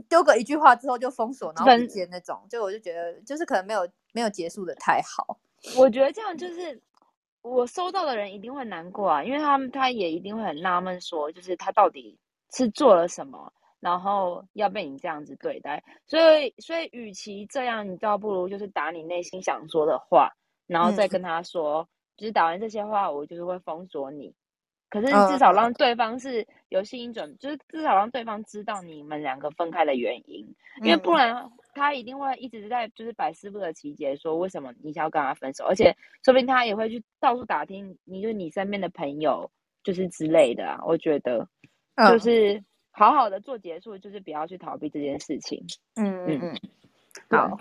[0.08, 5.38] 丢个一句话之后就封锁，然后不见那种，就我就觉得就是可能没有没有结束的太好。
[5.76, 6.82] 我觉得这样就是
[7.42, 12.18] 我收到的人一定会难过啊，因为他们他也一定会很纳闷，说就是他到底
[12.52, 13.52] 是做了什么。
[13.80, 20.32] 然后要被你这样子对待，所以所以与其这样，你倒不如就是打你内心想说的话，
[20.66, 24.34] 然后再跟他说，就是打完这些话，我就是会封锁你。
[24.90, 30.44] 可是至少让对方是有心准，就是至少让对方知道你们两个分开的原因，
[30.82, 39.48] 因为不然他一定会一直在就是百思不得其解，说为什么你想要跟他分手，而且说不定他也会去到处打听，你就你身边的朋友
[39.84, 40.80] 就是之类的啊。
[40.84, 41.46] 我觉得
[42.08, 42.60] 就是。
[42.98, 45.64] 好好的做结束，就是不要去逃避这件事情。
[45.94, 46.58] 嗯嗯嗯，
[47.30, 47.58] 好，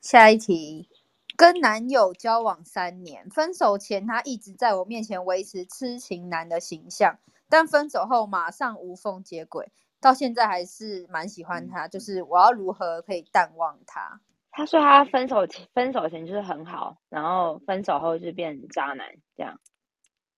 [0.00, 0.88] 下一题，
[1.36, 7.18] 跟男友交往三年，分手前他一直在我面前维持痴情男的形象，
[7.50, 11.86] 但分手后马上无缝接轨，到现在还是蛮喜欢他。
[11.86, 14.20] 就是我要如何可以淡忘他？
[14.50, 19.60] 他说他分手前分手前就是很好，然后分手后就变渣男这样。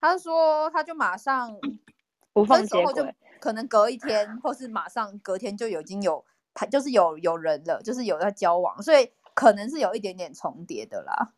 [0.01, 1.57] 他说他就马上
[2.41, 6.25] 无缝接轨，可能隔一天或是马上隔天就已经有
[6.55, 9.11] 他，就是有有人了，就是有在交往，所以。
[9.35, 11.31] 可能是有一点点重叠的啦，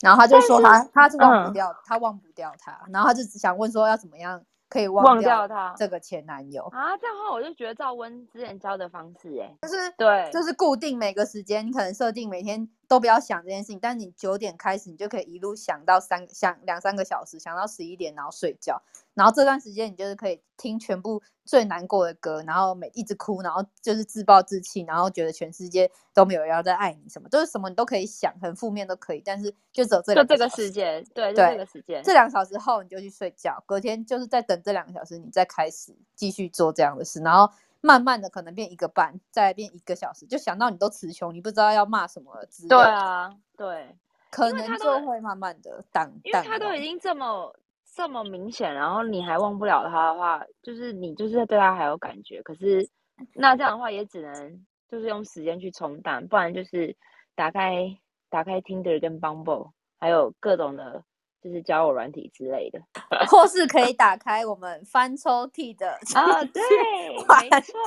[0.00, 6.96] 然后他就说他他是忘不掉，他忘不掉他，然后他就只想问说要怎么样可以忘掉他这个前男友啊？
[6.98, 12.70] 这样的话我就觉得赵温之前教的方式，哎，就是对，就是固定每个时间，你可能设定每天。
[12.88, 18.82] 都不要想这件事情，但你九点开始，你就可以一路想到三想两三个小时，想到十一点，然后睡觉。
[19.14, 29.22] 然后这段时间你就是可以听全部最难过的歌，然后每一直哭，然后就是自暴自弃，然后觉得全世界都没有人要再爱你什么，就是什么你都可以想，很负面都可以。
[29.24, 37.52] 但是就只有这就这个时间，对， 就这个时间，这两小时后你就去睡觉，隔天就是在等这两个小时，你再开始继续做这样的事，然后。
[37.80, 42.68] 慢慢的可能变一个半，再变一个小时，就想到你都词穷，你不知道要骂什么之类。
[42.68, 43.96] 对啊，对，
[44.30, 46.12] 可能就会慢慢的淡。
[46.24, 47.54] 因为他都已经这么
[47.94, 52.42] 这么明显，然后你还忘不了他的话，就是你就是对他还有感觉。
[52.42, 52.88] 可是
[53.34, 56.96] 那这样的话也只能就是用时间去冲淡，不然就是
[57.34, 57.96] 打开
[58.28, 61.04] 打开 Tinder 跟 Bumble，还有各种的。
[61.46, 62.80] 就是交友软体之类的，
[63.30, 66.60] 或是可以打开我们翻抽屉的啊，对，
[67.22, 67.78] 没错，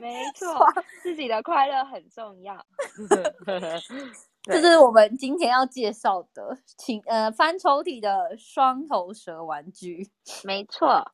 [0.00, 0.56] 没错，
[1.02, 2.64] 自己的快乐很重要。
[4.44, 10.08] 这是我们今天要介绍的，请呃翻抽屉的双头蛇玩具，
[10.44, 11.04] 没错，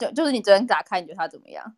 [0.00, 1.76] 就就是你昨天打开，你觉得它怎么样？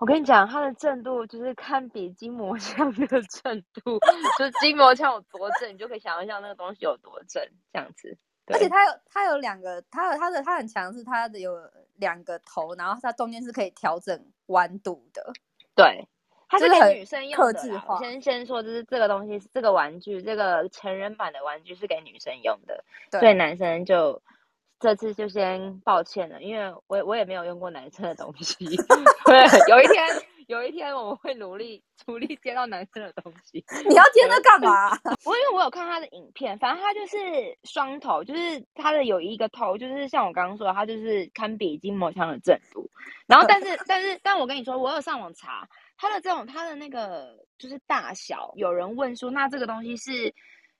[0.00, 3.98] 我跟你讲，它的震度就是堪比筋膜枪的震度，
[4.38, 8.16] 就是筋膜枪有多震，你就可以想象一下那个东西有多震，这样子。
[8.52, 11.52] 而且它有它有两个，它的它的它很强，是它的有
[11.96, 15.32] 两个头，然后它中间是可以调整弯度的。
[15.74, 16.06] 对，
[16.48, 17.82] 它是给女生用的。
[17.98, 24.22] 先先说，就是这个东西，这个玩具，这个成人版的玩具是给女生用的，所以男生就
[24.80, 28.54] 这次就先抱歉了，因为我我也没有用过男生的东西。
[29.26, 30.06] 对，有一天。
[30.48, 33.62] 有一天我们会努力努力接到男生的东西。
[33.86, 34.90] 你要接那干嘛？
[35.26, 37.16] 我因为我有看他的影片，反正他就是
[37.64, 42.90] 双头，就是他的有一个头，就是像我刚刚说的，他就是堪比筋膜枪的正度。
[43.26, 48.50] 然后，但是但是但我跟你说，我有上网查他的这种他的那个就是大小。
[48.56, 50.34] 有人问说，那这个东西是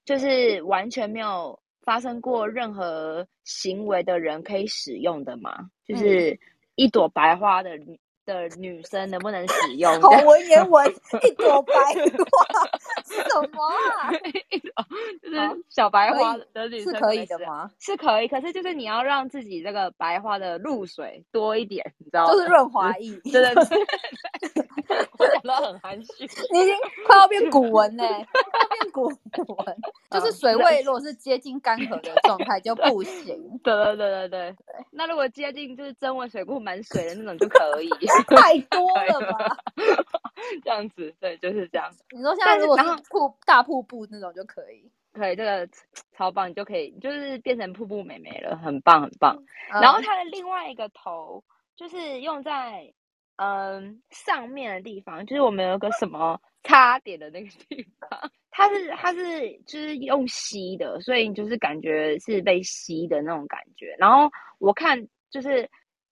[0.06, 5.68] 就是完全没有发生过任何行为的人可以使用的吗？
[5.86, 6.40] 就是
[6.74, 7.78] 一朵白花的。
[8.28, 9.90] 的女生能不能使 用？
[10.02, 10.86] 好文言文，
[11.22, 11.94] 一朵白花，
[13.04, 13.64] 什么
[13.96, 14.12] 啊？
[15.22, 17.70] 就是小白花的女生是可以的吗？
[17.80, 22.32] 是可以，可是就是你要让自己这个白花的露水多一点，你知道吗？
[22.32, 23.64] 就是润滑 液，对对对。
[25.18, 26.74] 我讲的很含蓄，你已经
[27.06, 29.76] 快要变古文嘞，快要变古文，
[30.10, 33.58] 就是水位如果是接近干涸的状态就不行。
[33.62, 34.56] 对对对对对。
[34.90, 37.90] 那如果接近就是真文水库满水的那种就可以。
[38.24, 39.56] 太多了吧？
[40.64, 41.90] 这样子，对，就是这样。
[42.10, 45.68] 你说现在如果是瀑大瀑布那种就可以，可以，这个
[46.16, 49.36] 超棒，你就可以就是变成瀑布美眉了，很棒很棒。
[49.68, 51.42] 然后它的另外一个头
[51.76, 52.92] 就是用在
[53.36, 63.94] 嗯上面的地方，就是我们有个什么插点的那个地方， 它是它是就是用吸的，所以就是感觉是被吸的那种感觉。
[63.98, 65.68] 然后我看就是。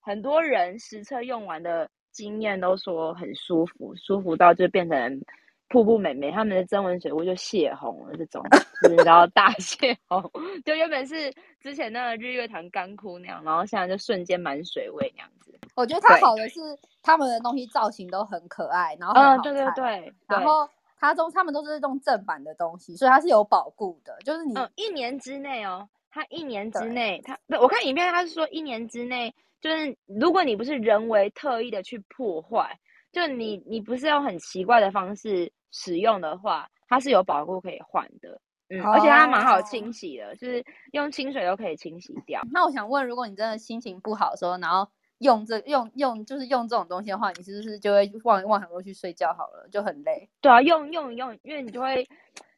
[0.09, 5.21] 很多人实测用完的经验都说很舒服，舒服到就变成
[5.69, 8.43] 瀑布美眉，他们的增温水库就泄洪了，这种
[8.89, 10.23] 知道大泄洪，
[10.65, 15.55] 就原本是之前那个日月潭干枯那样，然后现在就瞬间满水位那样子。
[15.75, 16.59] 我觉得它好的是
[17.03, 20.67] 他们的东西造型都很可爱，然后嗯，对对对，然后
[20.99, 29.35] 它都他们都是用正版的东西，所以它是有保固的，就是你一年之内哦，它一年之内，它我看影片它是说一年之内。
[29.67, 32.79] 就是如果你不是人为特意的去破坏，
[33.11, 42.41] 就你你不是用很奇怪的方式使用的话，它是有保护可以换的，嗯，而且它蛮好清洗的，就是用清水都可以清洗掉。
[42.53, 50.29] 那我想问，如果你真的心情不好的时候，然后用这用用就是用这种东西的话，你是不是就会忘忘很多去睡觉好了，就很累？
[50.41, 52.07] 对啊，用用用，因为你就会。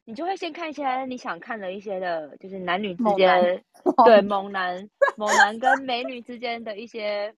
[0.09, 3.63] 你就会先看一些你想看的一些的，就是男女之间，
[4.03, 7.31] 对猛男、猛男跟美女之间的一些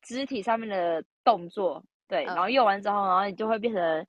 [0.00, 4.06] 肢体上面的动作，对，然后用完之后，然后你就会变成，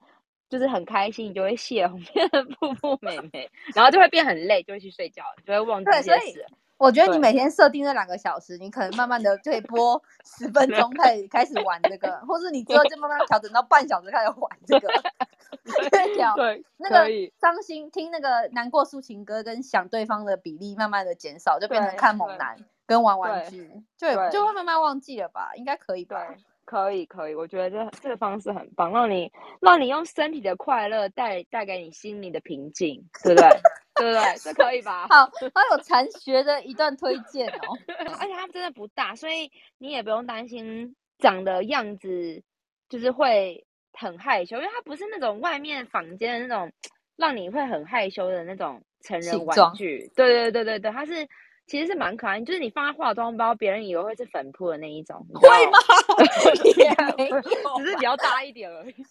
[0.49, 6.45] 就是很开心，你就会泄红， 变成瀑布美眉，然后就会变很累，就会去睡觉，就会忘记这些事。
[6.77, 14.89] 我觉得你每天设定那两个小时，你可能慢慢的就可以播十分钟， 开始开始玩这个，或是你之后就慢慢调整到半小时开始玩这个。
[16.35, 17.05] 对，那个
[17.39, 25.51] 伤心听那个难过抒情歌跟想对方的比例慢慢的减少，就变成看猛男跟玩玩具，就就会慢慢忘记了吧？
[25.55, 26.35] 应该可以吧？
[26.65, 33.49] 可以可以，我觉得这这个方式很棒，让你让你用身体的快乐带带给你心里的平静，对不对？
[33.95, 34.35] 对不对？
[34.39, 35.07] 这可以吧？
[35.07, 35.31] 好，好
[35.71, 37.77] 有禅学的一段推荐哦。
[38.19, 42.43] 而且它真的不大，所以你也不用担心长的样子
[42.89, 46.71] 就是会很害羞，因为它不是那种外面房间的那种
[47.15, 50.11] 让你会很害羞的那种成人玩具。
[50.15, 51.27] 对对对对对，它是。
[51.67, 55.77] 其实是蛮可爱，就是你放在化妆包，别人以为会是粉扑的那一种，会吗？
[57.77, 58.93] 只是比较大一点而已。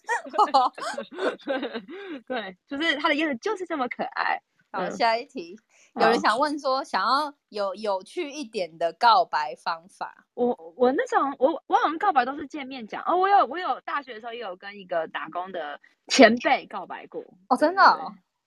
[2.27, 4.41] 对，就是它的样子就是这么可爱。
[4.71, 5.57] 好，下一题，
[5.95, 10.25] 有人想问说，想要有有趣一点的告白方法。
[10.33, 17.23] 我我那种我我好像告白都是见面讲哦，我有我有大学的时候也有跟一个打工的前辈告白过。
[17.47, 17.81] 哦，真的？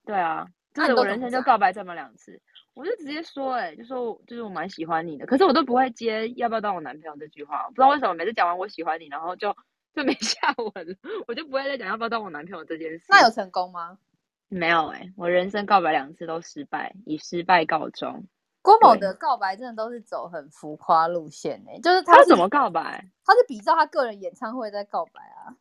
[0.05, 2.39] 对啊，就是我人生就告白这么两次。
[2.79, 9.53] 我就直接说，哎，就说就是我蛮喜欢你的，可是我都不会接要不要当我男朋友这句话，不知道为什么每次讲完我喜欢你，然后就
[9.97, 13.07] 就没 下文，我就不会再讲要不要当我男朋友这件事。
[13.09, 13.99] 那有成功吗？
[14.47, 18.25] 没有哎，我人生告白两次都失败，以失败告终。
[18.63, 23.05] 郭某的告白真的都是走很浮夸路线哎，就是他怎么告白？
[23.25, 25.57] 他是比照他个人演唱会在告白啊。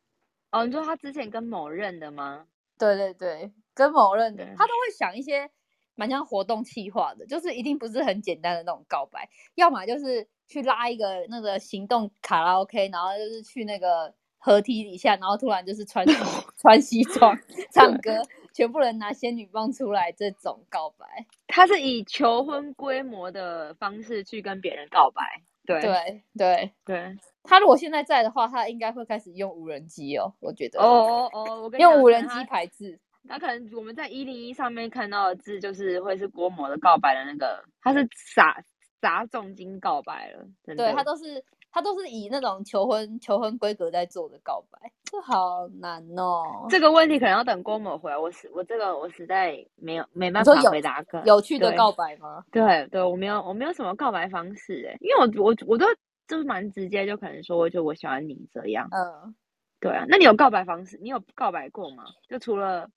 [0.51, 2.45] 哦，你说他之前跟某任的吗？
[2.77, 5.49] 对对对，跟某任的，他都会想一些。
[5.97, 16.05] 蛮像活动企划的，就是一定不是很简单的那种告白，要么就是去拉一个那个行动卡拉 OK，然后就是去那个河堤底下，然后突然就是穿
[16.55, 17.35] 穿西装
[17.71, 18.21] 唱歌，
[18.53, 32.99] 全部人拿仙女棒出来，这种告白，他是以求婚规模的方式去跟别人告白，对对对对，他如果现在在的话，他应该会开始用无人机哦，我觉得哦哦哦，我用无人机排字。
[33.27, 38.61] 那可能我们在一零一上面看到的字，就是会是郭某的告白的那个，他是砸
[38.99, 46.65] 砸重金告白了，对他都是他都是以那种求婚求婚规格在做的告白，这好难哦。
[46.69, 52.43] 这个问题可能要等郭某回来，我实我这个我实在没有没办法回答个有趣的告白吗？
[52.51, 55.85] 对对，我没有我没有什么告白方式哎，因为我我我都
[56.27, 59.35] 就是蛮直接，就可能说就我喜欢你这样，嗯，
[59.79, 60.97] 对啊，那你有告白方式？
[61.03, 62.05] 你有告白过吗？
[62.27, 62.89] 就除了。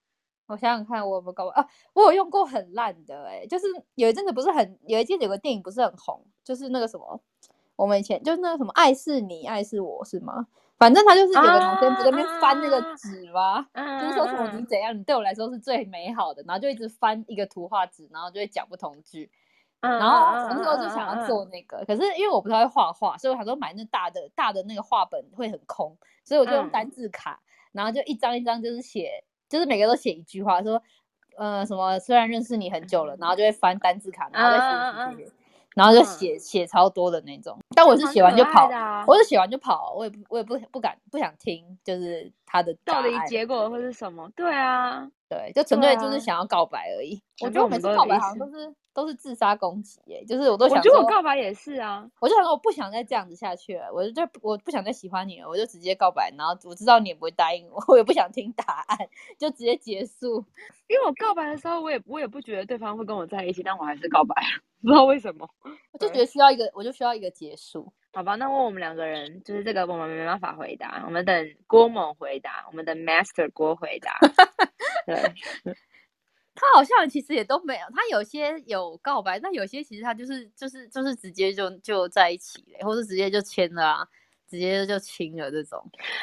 [0.50, 1.64] 我想想看，我有没有搞过啊？
[1.92, 7.20] 我有用过很烂的，哎，就是有一阵子不是很，有一阵有个电影不是很红，就是那个什么，
[7.76, 10.48] 我们以前就是那个什么，爱是你，爱是我是吗？
[10.76, 13.64] 反正他就是有个男生不在那边翻那个纸吗？
[13.74, 19.30] 就是说什么你怎样，你对我来说是最美好的，然后就一直翻一个图画纸，然后就会讲不同句。
[19.80, 27.40] 然后我那时候就想要做那个，可是因为我不太会画画，所以我想说买那大的大的那个画本会很空，所以我就用单字卡，
[27.72, 29.22] 然后就一张一张就是写。
[29.50, 30.80] 就是每个都写一句话，说，
[31.36, 31.98] 呃，什么？
[31.98, 35.30] 虽然认识你很久了，然后就会翻单字卡，然后再写
[35.74, 37.58] 然后就写写超多的那种。
[37.74, 38.70] 但我是写完就跑，
[39.06, 44.30] 我是写完就跑，我也不我也不不敢不想听，就是他的到底结果会是什么？
[44.34, 47.20] 对啊，对，就纯粹就是想要告白而已。
[47.42, 48.72] 我觉得我每次告白好像都是。
[48.92, 58.98] 都是自杀攻击耶，就是我都想，我觉得我告白也是啊，我就想说我不想再这样子下去了，我就我不想再喜欢你了，我就直接告白，然后我知道你也不会答应我， 我也不想听答案，
[59.38, 60.44] 就直接结束。
[60.88, 65.48] 因为我告白的时候，我也我也不觉得对方会跟我在一起，但我还是告白了，不知道为什么，
[65.92, 67.92] 我就觉得需要一个，我就需要一个结束。
[68.12, 74.18] 好吧，那问我们两个人，就是这个我们没办法回答，我们等郭某回答，我们等 Master 郭回答，
[75.07, 75.33] 对。
[76.61, 84.09] 他好像其实也都没有，他有些有告白，但有些其实他就是就是就是直接就就在一起了，或者直接就签了啊，
[84.46, 85.79] 直接就亲了这种。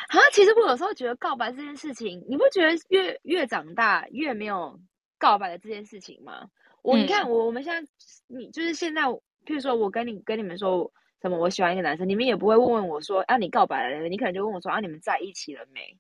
[0.10, 4.80] 啊，其实我有时候觉得告白这件事情，你不觉得越越长大越没有
[5.18, 6.48] 告白的这件事情吗？
[6.84, 7.92] 我你看我我们现在
[8.28, 15.98] 你就是现在，譬如说我跟你跟你们说什么，我喜欢一个男生，你们也不会问问我说啊你告白了，你可能就问我说啊你们在一起了没？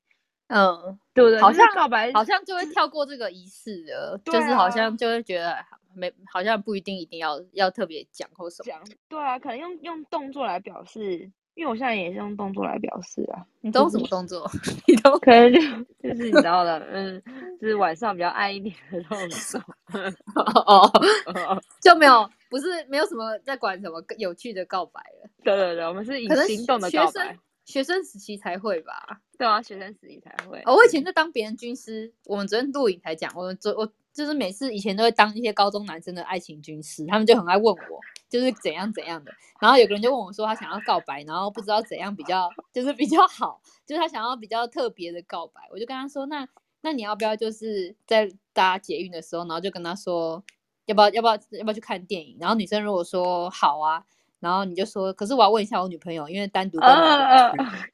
[0.48, 1.41] 嗯，对不对？
[1.41, 5.58] 好像告白，好像就会跳过这个仪式的，就是好像就会觉得
[5.93, 8.66] 没，好像不一定一定要要特别讲或什么。
[8.66, 13.43] 讲，对啊，可能用用动作来表示，因为我现在也是用动作来表示啊。
[13.62, 14.50] 你都什么动作？
[14.88, 15.60] 你都可能就
[16.02, 17.22] 就是你知道的，嗯，
[17.60, 19.60] 就是晚上比较暗一点的动作。
[20.36, 20.89] 哦
[21.36, 25.30] 哦，就没有，不是没有什么在管什么有趣的告白了。
[25.43, 27.38] 对对对，我们是以行动的告白。
[27.68, 29.20] 学生时期才会吧？
[29.38, 30.63] 对啊，学生时期才会。
[30.65, 37.99] 我以前在当别人军师，我们昨天录影才讲，我昨我就是每次以前都会当一些高中男生的爱情军师，他们就很爱问我，
[38.30, 39.34] 就是怎样怎样的。
[39.59, 45.61] 然后有个人就问我说，他想要告白，然后不知道怎样比较就是比较好，就是他想要比较特别的告白。
[45.70, 46.47] 我就跟他说，那
[46.80, 50.41] 那你要不要就是在搭捷运的时候，然后就跟他说，
[50.86, 52.38] 要不要要不要要不要去看电影？
[52.39, 54.05] 然后女生如果说好啊。
[54.39, 56.88] 然后你就说，可是我要问一下我女朋友，因为单独跟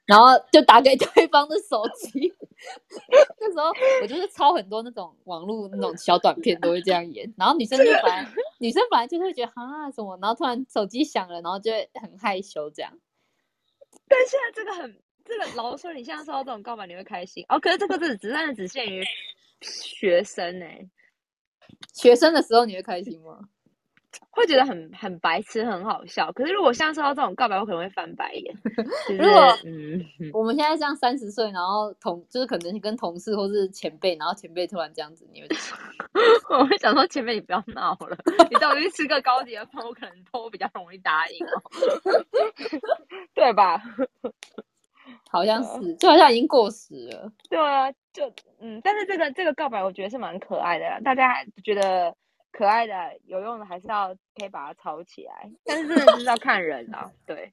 [0.06, 2.34] 然后就打给对方的手机。
[3.40, 3.72] 那时候
[4.02, 7.34] 我就是抄很多那种网络那种小短片，都会这样演。
[7.38, 8.26] 然后女生就本来
[8.60, 12.92] 女生本来就会觉得啊什么，然后突然手机响了，然后就会很害羞这样。
[14.08, 17.60] 但现在这个很这个老说，你现在收到这种告白你会开心哦？
[17.60, 19.04] 可是这个只只是只限于
[19.62, 20.90] 学生哎，
[21.94, 23.40] 学生的时候你会开心吗？
[24.30, 26.32] 会觉得很很白痴，很好笑。
[26.32, 28.56] 可是如果像收到这种告白，我可能会翻白眼。
[29.18, 30.04] 如果嗯，
[30.34, 35.48] 我们现在这样三十岁，然后同就是可能跟同事或是前辈，然后前辈突然这样子，你会？
[36.50, 38.18] 我会想说前辈，你不要闹了，
[38.50, 41.62] 你带我去吃个高级的饭，我可能都比较容易答应哦，
[43.34, 43.82] 对吧？
[45.30, 47.32] 好像是，就好像已经过时了。
[47.50, 52.16] 对啊，就嗯，但是这个这个告白，我觉得是蛮可爱的，大家觉得。
[52.54, 52.94] 可爱的、
[53.26, 55.52] 有用的，还是要可以把它抄起来。
[55.66, 57.52] 但是真的是要看人啊， 对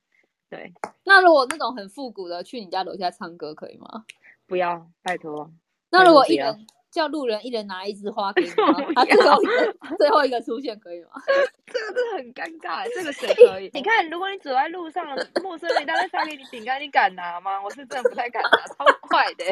[0.49, 0.73] 对。
[1.05, 4.05] 那如果那种很复古的，去你家楼下唱歌可以吗？
[4.47, 5.51] 不要，拜托。
[5.91, 8.51] 那如果一人叫路人一人拿一枝花给你，
[8.95, 9.39] 他最后
[9.99, 11.11] 最后一个出现可以吗？
[11.67, 13.71] 这个真的很尴尬，这个谁可以？
[13.73, 15.05] 你看，如果你走在路上，
[15.43, 17.63] 陌生人他塞给你饼干，你敢拿吗？
[17.63, 19.45] 我是真的不太敢拿，超快的，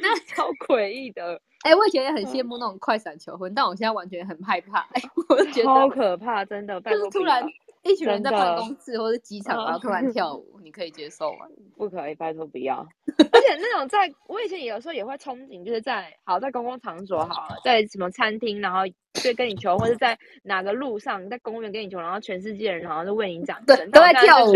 [0.00, 1.40] 那超诡异的。
[1.62, 4.78] 哎，我以前也很羡慕那种快闪求婚，但我现在完全很害怕。
[4.92, 6.80] 哎，我觉得超可怕，真的。
[6.80, 7.44] 就是突然
[7.88, 11.46] 一群人在办公室或者机场，然后突然跳舞，你可以接受吗？
[11.76, 12.76] 不可以，拜托不要。
[13.32, 18.80] 而且那种在我以前有时候也会憧憬，就是在好在公共场所，好在什么餐厅，然后
[19.14, 24.52] 就跟你求，或者在哪个路上，在公园跟你求，然后全世界人好像都为你掌声，都在跳舞。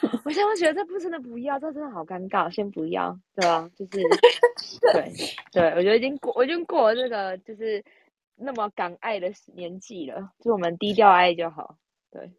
[0.24, 3.68] 我现在会觉得这不真的不要，这真的好尴尬，先不要，对吧？
[3.76, 3.90] 就是，
[4.92, 5.12] 对
[5.50, 7.82] 对，我觉得已经过，我已经过了这个就是
[8.36, 11.76] 那么敢爱的年纪了，就我们低调爱就好，
[12.12, 12.30] 对，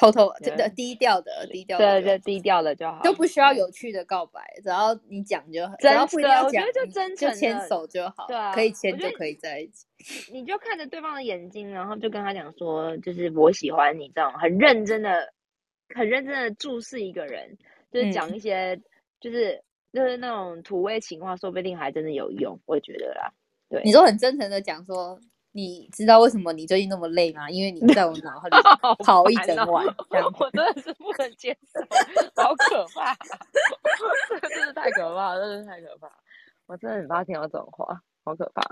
[0.00, 15.32] 偷偷真的低调的低调，对对，低调的就好，都不需要有趣的告白，只要你讲就好，只要不要讲，就真就牵手就好，对啊，可以牵就可以在一起，你就看着对方的眼睛，然后就跟他讲说，就是我喜欢你这样，很认真的。
[15.92, 17.58] 很认真的注视一个人，
[17.90, 18.80] 就是讲一些，
[19.18, 19.60] 就是
[19.92, 23.32] 就是那种土味情话，说不定还真的有用，我觉得啦。
[23.68, 25.18] 对，你都很真诚的讲说，
[25.52, 27.50] 你知道为什么你最近那么累吗？
[27.50, 28.56] 因为你在我脑海里
[29.04, 29.84] 跑一整晚，
[30.38, 33.16] 我真的是不能接受，好可怕，
[34.28, 36.10] 这 个真是太可怕，真是太可怕，
[36.66, 38.62] 我真的很怕听到这种话，好可怕。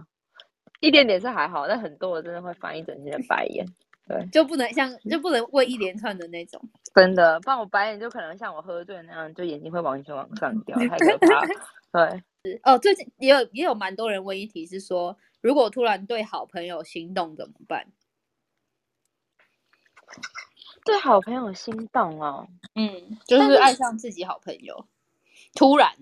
[0.80, 3.66] 一点点是还好，但很多我真的会翻一整天的白眼。
[4.06, 6.58] 对，就不能像，就不能问一连串的那种，
[6.94, 11.44] 真的，不然我白眼就可能像我喝醉那样，就眼睛会完全往上掉，太可怕。
[11.92, 17.86] 对，哦，最近也有也有蛮多人问一题是说，如果突然对好朋友心动怎么办？
[20.84, 24.86] 对好朋友心动哦，嗯，就是爱上自己好朋友，
[25.54, 25.94] 突然。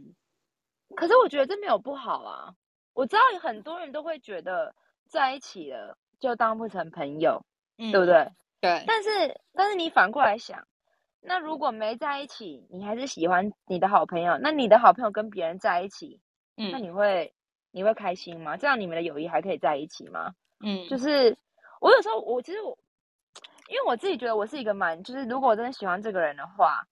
[0.95, 2.55] 可是我觉得这没有不好啊，
[2.93, 4.75] 我知道很多人都会觉得
[5.07, 7.45] 在一起了就当不成朋友。
[7.79, 8.33] 对不对？
[8.59, 8.85] 对。
[8.87, 10.67] 但是，但是你反过来想，
[11.21, 16.19] 那如果没在一起，你还是喜欢你的好朋友，那你的好朋友跟别人在一起，
[16.57, 17.35] 嗯，那你会
[17.77, 18.57] 你会开心吗？
[18.57, 20.33] 这样你们的友谊还可以在一起吗？
[20.65, 21.37] 嗯，就是
[21.79, 22.79] 我有时候我其实我，
[23.69, 26.87] 因为我自己觉得我是一个蛮，就是如果我真的喜欢这个人的话，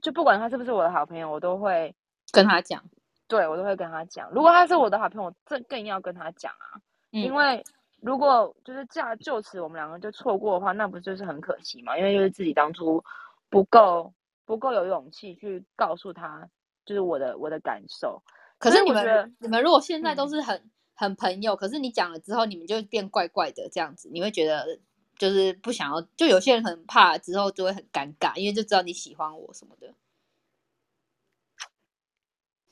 [0.00, 1.94] 就不管他是不是我的好朋友，我都会
[2.32, 2.82] 跟他讲，
[3.28, 4.30] 对我都会跟他讲。
[4.30, 6.80] 如果他是我的好朋友，这更要跟他讲啊，
[7.10, 7.62] 因为。
[8.02, 11.98] 如果就是这样，就此我们两个就错过的话，那不就是很可惜吗？
[11.98, 13.04] 因为就是自己当初
[13.50, 14.10] 不够
[14.46, 16.48] 不够有勇气去告诉他，
[16.86, 18.22] 就是我的我的感受。
[18.60, 24.78] 可是你们你们如果现在都是很很朋友，可是你讲了之后，你们就变怪怪的这样子，你会觉得
[25.18, 29.92] 就是不想要，就有些人很怕之后就会很尴尬，因为就知道你喜欢我什么的。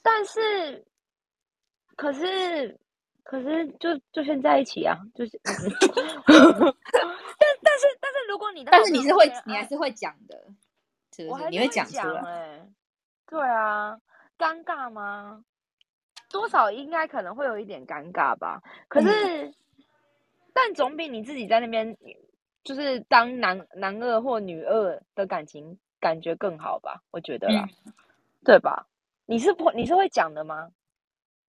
[0.03, 0.87] 但是，
[1.97, 2.79] 可是。
[3.25, 5.55] 可是就就先在一起啊，就是， 但
[6.25, 10.47] 但是但是如果你的，但是你是会你还是会讲的，
[11.15, 11.51] 是不是？
[11.51, 12.67] 你会讲出来？
[13.27, 14.01] 对啊，
[14.39, 15.45] 尴尬吗？
[16.29, 18.63] 多少应该可能会有一点尴尬吧。
[18.89, 19.53] 可是，
[20.53, 21.97] 但总比你自己在那边
[22.65, 27.03] 就是当男男二或女二的感情感觉更好吧？
[27.11, 27.67] 我觉得啦，
[28.45, 28.87] 对吧？
[29.27, 30.71] 你是不你是会讲的吗？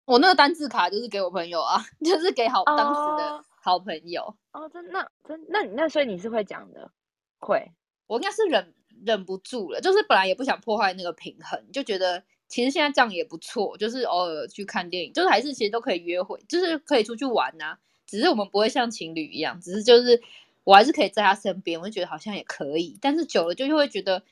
[0.06, 4.36] 我那个单字卡就是给我朋友啊， 就是给好当时的好朋友。
[4.52, 6.92] 哦，真那真那那所以你是会讲的，
[7.40, 7.72] 会。
[8.08, 12.24] 我应该是忍忍不住了，就是本来也不想破坏那个平衡，就觉得
[12.56, 17.78] 其实现在这样也不错，就是偶尔去看电影，就是还是其实都可以约会，就是可以出去玩呐。
[18.08, 20.22] 只是我们不会像情侣一样，只是就是
[20.64, 22.98] 我还是可以在他身边，我就觉得好像也可以。
[23.02, 24.24] 但是久了就会觉得，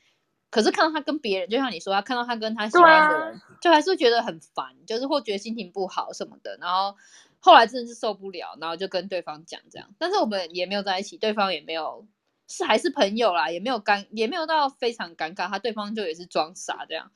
[0.49, 6.57] 可是看到他跟别人，就像你说，他看到他跟他喜欢的人，就还是觉得很烦，就是或觉得心情不好什么的。
[6.61, 6.95] 然后
[7.41, 9.89] 后来真的是受不了，然后就跟对方讲这样。
[9.99, 12.07] 但是我们也没有在一起，对方也没有。
[12.45, 15.47] 是还是朋友啦，也没有尴，也没有到非常尴尬。
[15.49, 17.09] 他对方就也是装傻这样，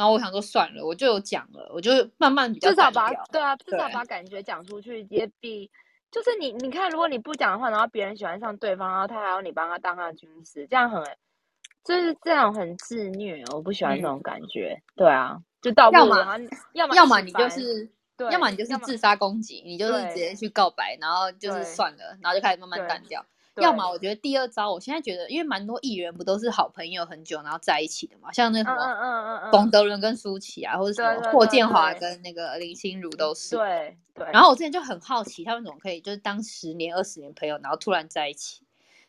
[0.00, 5.70] 然后我想说算了，我就有讲了，我就慢慢至少把对啊，至少把感觉讲出去也比
[6.10, 11.04] 就是你你看，如果你不讲的话，然后别人喜欢上对方，然后他还要你帮他当他的军师，这样很
[11.84, 14.80] 就是这样很自虐，我不喜欢这种感觉。
[14.96, 16.16] 对啊，就到要么
[16.72, 17.90] 要么要么你就是
[18.30, 23.22] 要么你就是自杀攻击，你就是直接去告白，然后就是算了，然后就开始慢慢淡掉。
[23.56, 33.56] 要么我觉得第二招，我现在觉得，因为蛮多艺人不都是好朋友很久，然后在一起的嘛，像那什么冯德伦跟舒淇啊，或者什么霍建华跟那个林心如都是。
[33.56, 34.26] 对对。
[34.32, 38.62] 然后我之前就很好奇，他们怎么可以就是当十年、二十年朋友，然后突然在一起？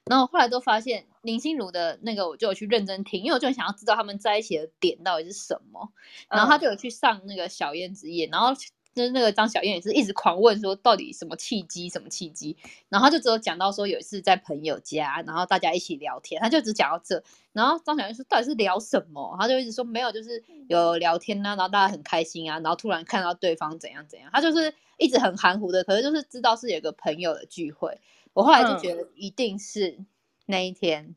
[0.05, 5.91] 然后后来都发现林心如的那个，我就有去认真听，因为我就很想要知道他们在一起的点到底是什么。
[6.27, 8.53] 然后他就有去上那个小燕子夜，然后。
[8.93, 12.57] 就是那个张小燕也是一直狂问说到底什么契机什么契机，
[12.89, 17.23] 然后就只有讲到说有一次在朋友家，然后大家一起聊天，他就只讲到这，
[17.53, 27.99] 然后张小燕说到底是聊什么，他就一直说没有，就是有聊天啊，然后大家很开心啊，然后突然看到对方怎样怎样，他就是一直很含糊的，可是就是知道是有个朋友的聚会，
[28.33, 29.99] 我后来就觉得一定是
[30.45, 31.15] 那一天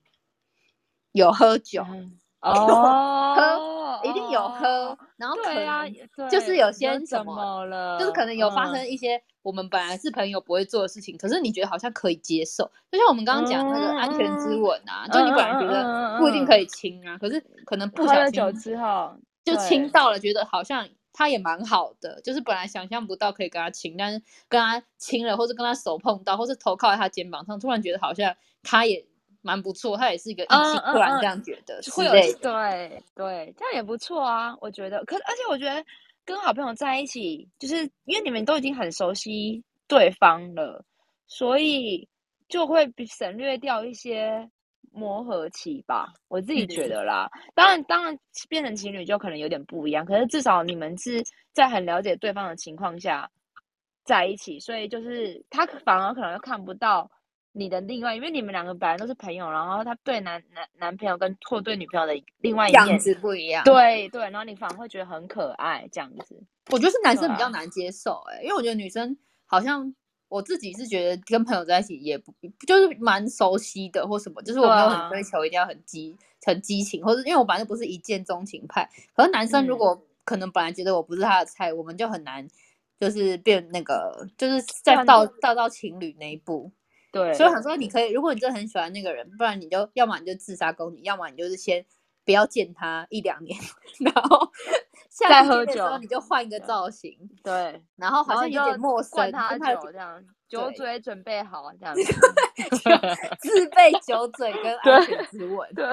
[1.13, 1.85] 有喝酒。
[2.53, 24.21] 哦，喝一定有喝，然后可能就是有些什么了，就是可能有发生一些我们本来是朋友不会做的事情，可是你觉得好像可以接受，就像我们刚刚讲那个安全之吻啊，就你本来觉得不一定可以亲啊，可是可能不小心之后就亲到了，觉得好像他也蛮好的，就是本来想象不到可以跟他亲，但是
[24.51, 29.07] 跟他亲了，或者跟他手碰到，或是头靠在他肩膀上，突然觉得好像他也。
[29.45, 35.05] 蛮不错，他也是一个异性，突然这样觉得，会有对对，这样也不错啊，我觉得。
[35.05, 35.85] 可而且我觉得
[36.25, 37.77] 跟好朋友在一起，就是
[38.07, 40.83] 因为你们都已经很熟悉对方了，
[41.27, 42.09] 所以
[42.49, 44.49] 就会省略掉一些
[44.91, 46.11] 磨合期吧。
[46.29, 48.19] 我自己觉得啦，当然当然
[48.49, 51.23] 变成情侣就可能有点不一样，可是至少你们是
[51.53, 53.31] 在很了解对方的情况下
[54.05, 57.11] 在一起，所以就是他反而可能又看不到。
[57.57, 66.37] 你的另外，因为你们两个本来都是朋友，然后他对男男男朋友跟或对女朋友的另外一样子不一样，对对，然后你反而会觉得很可爱这样子。
[66.71, 69.95] 我觉得是男生比较难接受，哎，因为我觉得女生好像
[70.27, 72.35] 我自己是觉得跟朋友在一起也不
[72.67, 78.91] 就是蛮熟悉的或什么，就是我没有很追求一定要很激很激情，或者因为我本来就不是一见钟情派。
[79.15, 82.45] 可是男生如果可能本来觉得我不是他的菜，我们就很难
[82.99, 86.73] 就是变那个，就是再到到到情侣那一步。
[87.15, 91.87] 对，所以想说，你可以，如果你真的很喜欢那个人，不然你就要么你就自杀攻击，要么你就是先
[92.25, 93.59] 不要见他一两年，
[94.05, 94.51] 然后
[95.17, 101.95] 再喝酒，你就换一个造型，对，然后好像有点陌生，他酒这样，酒嘴准备好这样，
[103.41, 105.87] 自备酒嘴跟 安全之吻，对。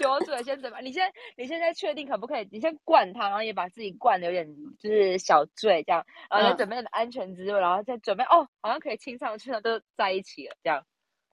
[0.00, 0.80] 酒嘴先怎么？
[0.80, 2.48] 你先，你现在确定可不可以？
[2.50, 4.46] 你先灌他，然后也把自己灌的有点
[4.78, 10.84] 就是小醉这样，然后再准备安全之吻，然后再准备哦，好像可以亲上去了，都在一起了这样。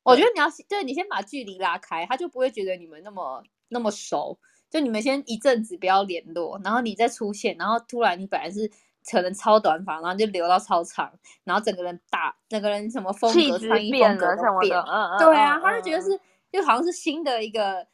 [0.04, 4.38] 我觉得你要对你先把距离拉开，他就不会觉得你们那么那么熟。
[4.72, 8.68] 就你们先一阵子不要联络，然后你再出现，然后突然你本来是
[9.12, 11.12] 可能超短发，然后就留到超长，
[11.44, 16.20] 然后整个人大，整个人什么风格、穿衣风格都变，嗯嗯，对啊，他就觉得是
[16.52, 17.86] 就好像是新的一个。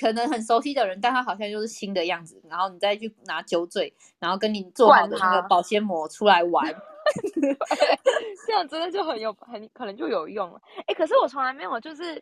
[0.00, 2.40] 可能很熟悉的人，但他好像就是新的样子。
[2.48, 6.66] 然后你再去拿酒嘴，然后跟你做好的那个保鲜膜出来玩，
[8.46, 10.60] 这样真的就很有很可能就有用了。
[10.86, 12.20] 哎，可是我从来没有就是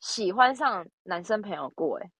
[0.00, 1.98] 喜欢上男生朋友过。
[1.98, 2.10] 哎，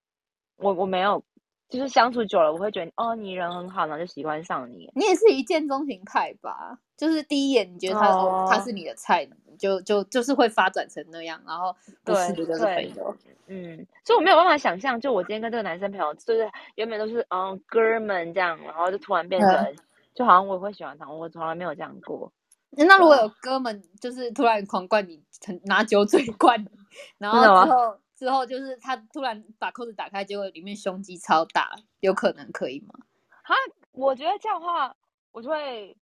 [0.58, 1.24] 我我没有，
[1.72, 4.90] 就是相处久了，我会觉得哦，你人很好，然后就喜欢上你。
[4.94, 6.78] 你也是一见钟情派吧？
[6.98, 9.26] 就是第一眼你觉得他他是你的菜，
[9.58, 13.16] 就就就是会发展成那样，然后不是就是朋友。
[13.46, 19.76] 嗯，所以我没有办法想象，就我今天跟这个男生朋友，就是原本都是嗯哥们这样，然后就突然变成，
[20.14, 22.30] 就好像我会喜欢他，我从来没有这样过。
[22.70, 25.22] 那如果有哥们，就是突然狂灌你，
[25.64, 26.68] 拿酒嘴灌你，
[27.18, 32.94] 然后之后之后就是他突然把扣子打开，结果里面胸肌超大，有可能可以吗？
[33.42, 33.52] 哈，
[33.90, 34.94] 我觉得这样的话，
[35.32, 35.96] 我就会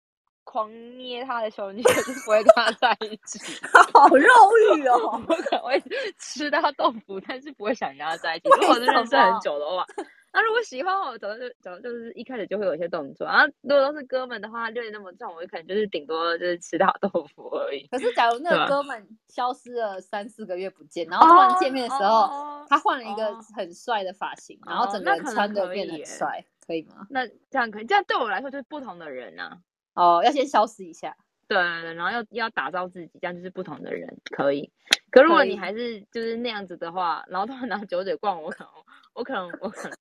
[0.45, 3.39] 狂捏他的胸肌， 就不会跟他在一起。
[3.95, 4.29] 好肉
[4.77, 5.19] 欲哦！
[5.27, 5.83] 我可能会
[6.19, 8.51] 吃他豆腐，但是不会想跟他在一起。
[8.61, 9.87] 如果是认识很久的话。
[10.33, 13.27] 那如果喜欢我，早就早就是一开始就会有一些动作。
[13.27, 17.87] 然后如果都是哥们的话，六点那么重，我可能就是顶多就是吃到豆腐而已。
[17.89, 27.07] 可是假如那个哥们消失了三四个月不见，然后突然见面的时候，他换了一个很帅的发型，然后整个人穿的变得很帅，可以吗？
[27.11, 29.59] 那这样可以，这样对我来说就是不同的人呐。
[29.95, 31.17] 哦，要先消失一下。
[31.49, 34.71] 对对对，然后要要打造自己，这样就是不同的人，可以。
[35.11, 38.73] 可如果你还是就是那样子的话，然后突然拿酒嘴灌我，可能
[39.15, 39.99] 我可能我可能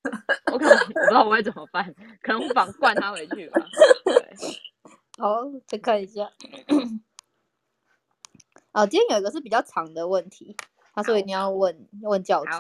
[0.53, 3.61] 我可能我不知道我会怎么办，可能无法灌他回去吧。
[4.05, 4.35] 对，
[5.17, 6.29] 好，再看一下。
[8.71, 10.55] 哦，今天有一个是比较长的问题，
[10.93, 12.51] 他说一定要问问教主。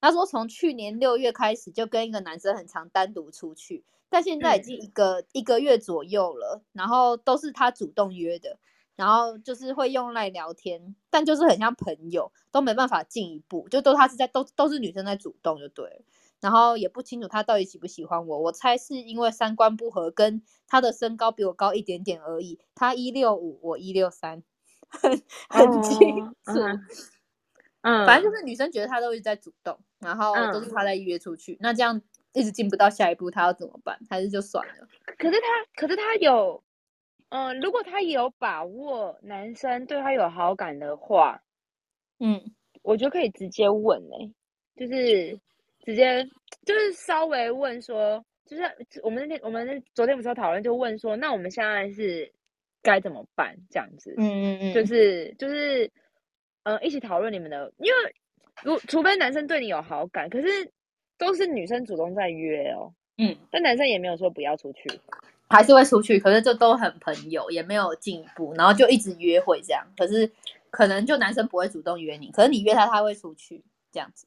[0.00, 3.84] 他说从去年六月开始就跟一个男生很常单独出去。
[4.08, 8.56] 但现在已经一个一个月左右了，然后都是他主动约的，
[8.96, 16.00] 然后就是会用来聊天，但就是很像朋友，都没办法进一步，就都他是在都都是女生在主动就对了，
[16.40, 24.42] 然后也不清楚他到底喜不喜欢我，我猜是因为三观不合，跟他的身高比我高一点点而已，他一六五，我一六三，
[24.88, 25.98] 很很清
[26.44, 26.58] 楚，
[27.82, 32.02] 嗯，反正就是女生觉得他都一直在主动，然后都是他在约出去，那这样。
[32.32, 33.98] 一直进不到下一步，他要怎么办？
[34.10, 34.86] 还是就算了？
[35.16, 36.62] 可是他，可是他有，
[37.28, 41.42] 嗯，如果他有把握男生对他有好感的话，
[42.18, 42.40] 嗯，
[42.82, 44.32] 我觉得可以直接问嘞，
[44.76, 45.38] 就是
[45.84, 46.24] 直接
[46.64, 48.62] 就是稍微问说，就是
[49.02, 52.32] 我们那天我们昨天不是有讨论，就问说，那我们现在是
[52.82, 53.56] 该怎么办？
[53.70, 55.90] 这样子，嗯嗯嗯，就是就是，
[56.64, 58.14] 嗯，一起讨论你们的，因为
[58.62, 60.72] 如除非男生对你有好感，可是。
[61.18, 64.86] 都是女生主动在约哦，嗯，但男生也没有说不要出去，
[65.48, 69.86] 还是会出去，可是就都很朋友，也没有进一步，然后就一直约会这样。
[69.96, 70.30] 可是
[70.70, 74.26] 可能就男生不会主动约你，可是你约他，他会出去这样子。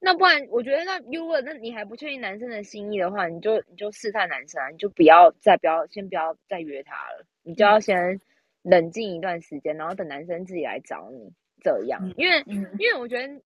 [0.00, 8.20] 那不然，我觉得那如果那你还不确定男生的心意的话，你就你就试探男生啊，你就不要再不要先不要再约他了，你就要先
[8.62, 11.32] 冷静一段时间，然后等男生自己来找你
[11.62, 13.40] 这样，因为因为我觉得。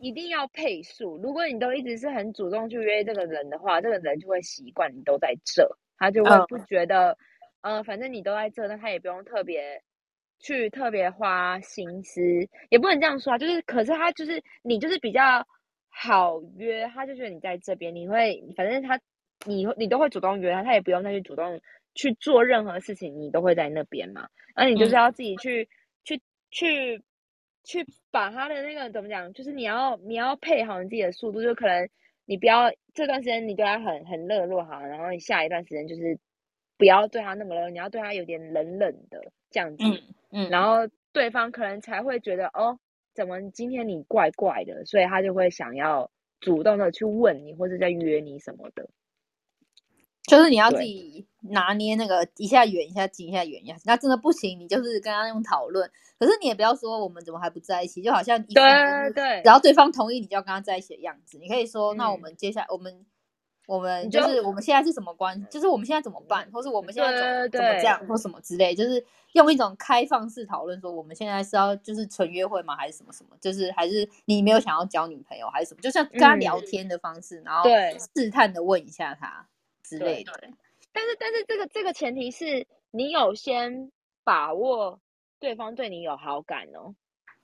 [0.00, 1.16] 一定要配速。
[1.18, 7.16] 如果你都一直是很主动去约这个人的话，这个人就会习惯你都在这，他就会不觉得，
[7.60, 9.82] 呃，反正你都在这，那他也不用特别
[10.38, 12.20] 去特别花心思，
[12.70, 13.38] 也不能这样说啊。
[13.38, 15.46] 就是，可是他就是你就是比较
[15.88, 19.00] 好约，他就觉得你在这边，你会反正他
[19.46, 21.60] 你你都会主动约他，他也不用再去主动
[21.94, 24.28] 去做任何事情，你都会在那边嘛。
[24.54, 25.68] 那你就是要自己去
[26.04, 26.20] 去
[26.50, 27.02] 去。
[27.68, 31.86] 去把他的那个怎么讲，就是你要你要配好你自己的速度，就可能
[32.24, 36.18] 你不要这段时间你对他很很热络哈，然后你下一段时间就是
[36.78, 40.00] 不要对他那么热，你要对他有点冷冷的这样子，嗯
[40.30, 42.78] 嗯，然后对方可能才会觉得哦，
[43.12, 46.10] 怎么今天你怪怪的，所以他就会想要
[46.40, 48.88] 主动的去问你或者在约你什么的。
[50.28, 55.90] 就是你要自己拿捏那个一下远一下近一下远一下，那真的不行，你就是跟他用讨论。
[56.18, 58.62] 可是你也不要说我们怎么还不在一起，就好像对
[59.12, 61.38] 对，然后对方同意你就要跟他在一起的样子。
[61.38, 63.06] 你可以说，那我们接下来我们
[63.68, 65.46] 我们就是我们现在是什么关？
[65.48, 66.48] 就是我们现在怎么办？
[66.52, 69.04] 或是我们现在怎么怎么这样或什么之类，就是
[69.34, 72.74] 用一种开放式讨论，说我们现在是要就是纯约会吗？
[72.74, 73.36] 还是什么什么？
[73.40, 75.80] 就是还是你没有想要交女朋友还是什么？
[75.80, 77.62] 就像跟他聊天的方式，然后
[78.16, 79.46] 试探的问一下他。
[79.88, 80.32] 之类的，
[80.92, 83.90] 但是但是这个这个前提是你有先
[84.24, 85.00] 把握
[85.40, 86.94] 对方对你有好感哦。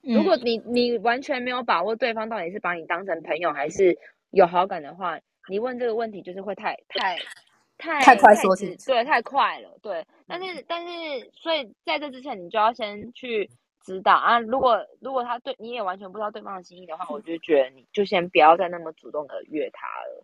[0.01, 3.97] 如果你你完全没有把握对方到底是把你当成朋友还是
[4.29, 5.19] 有好感的话，
[5.49, 7.17] 你问这个问题就是会太太
[7.77, 10.05] 太太快说起，对，太快了，对。
[10.27, 13.49] 但是但是，所以在这之前你就要先去
[13.83, 14.39] 知道啊。
[14.39, 20.23] 如果如果他对你也完全不知道对方的心意的话，我就觉得你就先不要再那么主动的约他了。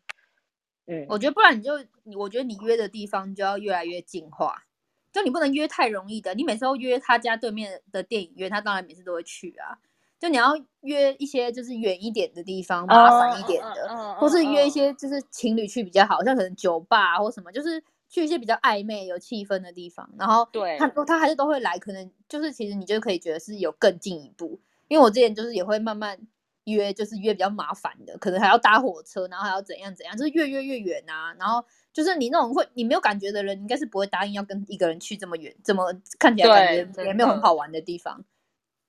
[0.87, 1.73] 嗯，我觉得不然你就，
[2.17, 4.65] 我觉得你约的地方就要越来越进化，
[5.11, 6.33] 就你不能约太容易的。
[6.33, 9.77] 你每次都约他家对面的电影院，他当然每次都会去啊。
[10.19, 20.09] 就你要约一些就是远一点的地方，麻烦一点的，或是约一些就是情侣去比较好，像可能酒吧或什么，就是去一些比较暧昧有气氛的地方。
[20.17, 24.59] 然后对，他他还是都会来，可能就是其实你就可以觉得是有更进一步。
[24.87, 26.19] 因为我之前就是也会慢慢。
[26.65, 31.33] 约就是约比较麻烦的，可能还要搭火车，然后还要怎样怎样，就是越约越远啊。
[31.39, 38.23] 然后就是你那种会你没有感觉的人，应该是不会答应要跟一个人去这么远，这么看起来感觉也没有很好玩的地方，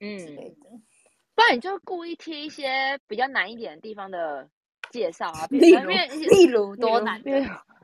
[0.00, 0.70] 嗯，之类的。
[1.34, 4.48] 不然你就故意贴一些比较难一点的地方的
[4.90, 5.88] 介绍啊，例如
[6.28, 7.22] 例如多难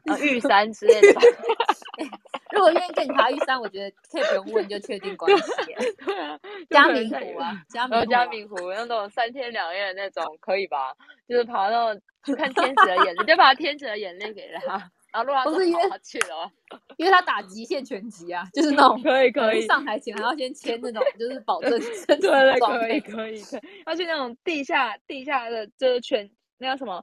[0.08, 1.20] 啊， 玉山之类的。
[2.50, 5.52] 如果愿意跟你爬玉山，我觉得可以不用问就确定关系。
[6.04, 6.38] 对啊，
[6.70, 10.94] 嘉明湖啊，嘉明嘉明湖那种三天两夜那种可以吧？
[11.28, 11.94] 就是爬到
[12.36, 14.90] 看天使的眼泪，就把天使的眼泪给他。
[15.10, 16.50] 然后陆老师约他去了，
[16.98, 27.02] 约他打极限拳击啊，就是那种可以可以上台前还要先签那种，就是保证身对对可以可以可以，要去那种地下地下的就是拳那叫什么？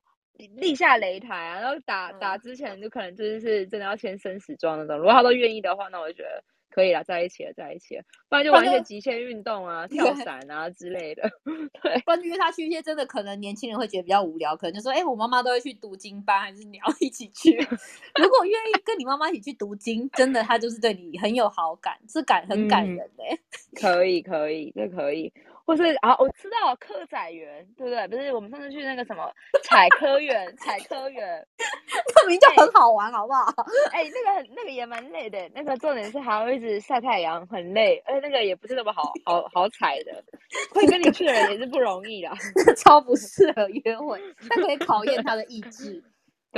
[0.55, 4.97] 立下擂台啊，然后打打之前就可能就是是真的要签生死状那种。
[4.97, 8.03] 如果他都愿意的话，那我就觉得可以了，在一起了，在一起了。
[8.27, 11.23] 不然就玩一些极限运动啊，跳伞啊之类的。
[11.81, 17.55] 对，不然约他去一些真的可能年轻人会觉得比较无聊，可能就说：“哎，我妈妈都会去读经班，还是你要 一起去？”
[18.19, 23.23] 如果愿意跟你妈妈一起去读经，真的他就是对你很有好感，是感很感人的。
[23.79, 25.31] 可以，可以，这可以。
[25.65, 28.07] 或是啊，我知道科仔园，对不对？
[28.07, 29.31] 不是我们上次去那个什么
[29.63, 31.45] 采科园，采科园，
[32.15, 33.45] 那名就很好玩，好不好？
[33.91, 40.23] 哎，那个那个也蛮累的，那个重点是还要一直晒太阳，很累，而且那个也不是那么好好好采的，
[40.73, 42.29] 会跟你去的人也是不容易的，
[42.77, 46.03] 超不适合约会，但可以考验他的意志。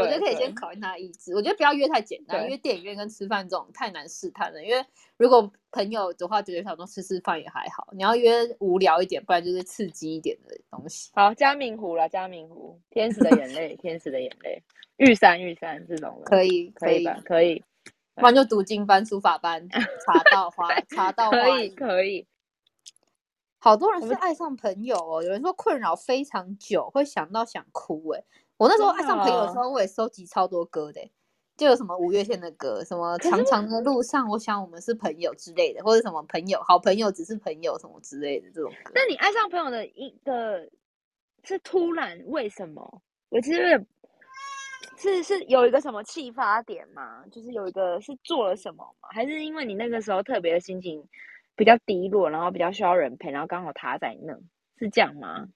[0.01, 1.33] 我觉得可以先考验他的意志。
[1.33, 4.63] 我觉得不要约太简单，因为电影院跟吃饭这种太难试探了。
[4.63, 4.85] 因为
[5.17, 7.87] 如果朋友的话，觉得想说吃吃饭也还好。
[7.91, 11.11] 你要约无聊一点，不然就是刺激一点的东西。
[11.13, 14.61] 好，加明湖了，加明湖，天使的眼泪，天使的眼泪，
[14.97, 17.63] 玉山，玉山这种可以，可以，可以。
[18.15, 22.27] 不然就读经班、书法班， 茶道花，茶道可以，可以。
[23.59, 28.23] 好多人是爱上朋友哦，有人说困扰非常久，会想到想哭，哎。
[28.57, 30.99] 我那时候爱上朋友的时候，我也收集超多歌的，
[31.55, 38.91] 就有什么五月天的歌，什么长长的路上，我想我们是朋友之类的，或者什么朋友，好朋友只是朋友什么之类的这种歌。
[38.95, 40.67] 那你爱上朋友的一个，
[41.43, 43.01] 是突然为什么？
[43.29, 43.85] 我其实
[44.97, 47.23] 是是有一个什么启发点吗？
[47.31, 49.09] 就是有一个是做了什么吗？
[49.11, 51.07] 还是因为你那个时候特别的心情
[51.55, 54.33] 比较低落，然后比较需要人陪，然后刚好他在那，
[54.79, 55.47] 是这样吗？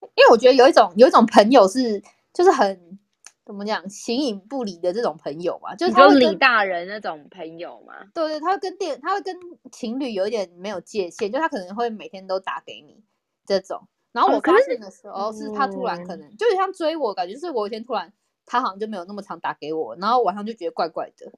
[0.00, 2.02] 因为我觉得有一种有一种朋友是。
[2.32, 2.98] 就是很
[3.44, 7.94] 怎么讲，形影不离的这种朋友嘛，就是他李大人那种朋友嘛。
[8.14, 9.36] 对对，他会跟电，他会跟
[9.72, 13.02] 情侣有一点没有界限，就他可能会每天都打给你
[13.44, 13.88] 这种。
[14.12, 18.12] 然后我发现的时候，是他突然可能就有像追我，感觉是我有一天突然
[18.46, 21.32] 他好像就没有那么常打给我，然后晚上就觉得怪怪的，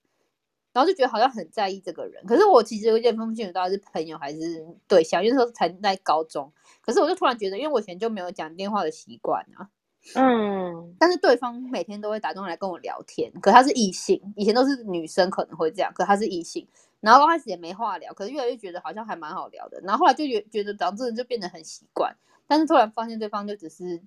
[0.73, 2.25] 然后就觉得好像很在意这个人。
[2.27, 6.53] 可是我其实有点分不清楚到底是朋友还是对象，因为那时候才在高中。
[6.83, 9.71] 可是我就突然觉得，因为我以前就没有讲电话的习惯啊。
[10.17, 16.67] 嗯，但是对方每天都会打电话来跟我聊天，可他是异性，以前都是女生可能会这样，可他是异性，
[17.01, 22.17] 然后刚开始也没话聊，可是越来越觉得好像还蛮好聊的，然后后来就觉觉得讲这人就变得很习惯，
[22.49, 24.03] 但是突然发现对方就只是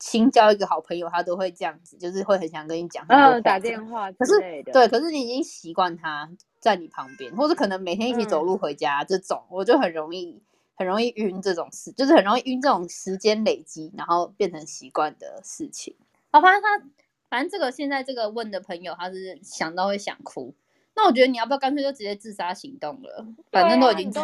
[0.00, 4.40] 新交一个好朋友，他都会这样子，就是会很想跟你讲，嗯，打电话，可是
[4.72, 10.42] 对，可是你已经习惯他在你旁边，或者可能每天一起走路回家这种，我就很容易。
[10.82, 15.94] 很容易晕这种事，就是很容易晕这种时间累积，然后变成习惯的事情。
[16.32, 16.84] 好，反正他，
[17.30, 20.52] 反正这个现在这个问的朋友，他是想到会想哭。
[20.96, 23.24] 那我觉得你要不要干脆就直接自杀行动了？
[23.52, 24.20] 反正都已经都，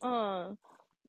[0.00, 0.56] 嗯，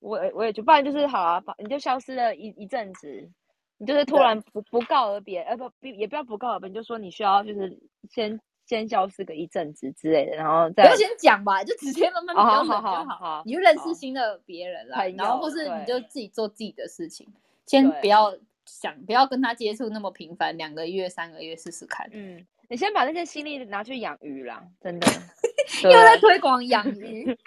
[0.02, 3.30] 我我也就不然就是好啊，你就消失了一一阵子，
[3.78, 7.80] 你就是突然不不告而别，呃不也不要不告而别，你就说你需要就是
[8.10, 8.38] 先。
[8.72, 13.44] 先消失个一阵子之类的，然后再不要先讲吧，就直接慢慢不要冷就好。
[13.46, 17.28] 你就认识新的别人啦，然后或是你就自己做自己的事情，
[17.66, 18.34] 先不要
[18.66, 22.10] 想不要跟他接触那么频繁，两个月三个月试试看。
[22.14, 25.06] 嗯，你先把那些心力拿去养鱼啦，真的
[25.84, 27.38] 又在推广养鱼，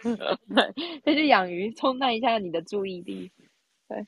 [1.03, 3.33] 再去养鱼，冲淡一下你的注意力。
[3.89, 4.07] 对，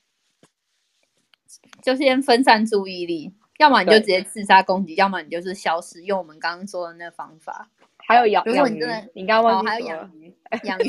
[1.81, 3.33] 就先分散注意力。
[3.57, 7.69] 要么你就直接自杀攻击，要么你就是消失，用我们刚刚说的那方法。
[8.07, 10.33] 还有养，如果你真的，你刚刚忘记还有养鱼，
[10.63, 10.85] 养鱼，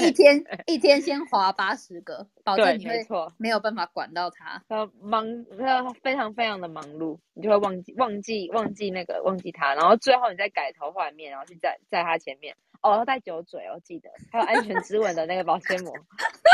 [0.00, 3.04] 一天一天先划八十个，保证你会
[3.36, 4.64] 没有办法管到它。
[4.68, 5.26] 呃，忙，
[5.58, 15.92] 呃，非常非常的忙碌，你就会忘记忘记忘记那个忘记他，然后最后你再改头换面，然后去在在他前面，哦，要带酒嘴，哦记得还有安全之吻的那个保鲜膜，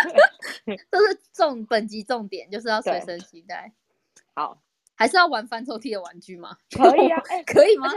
[0.90, 3.70] 都是重本集重点，就是要随身携带。
[4.34, 4.58] 好。
[4.96, 6.56] 还是要玩翻抽屉的玩具吗？
[6.76, 7.88] 可以啊，哎，可以吗？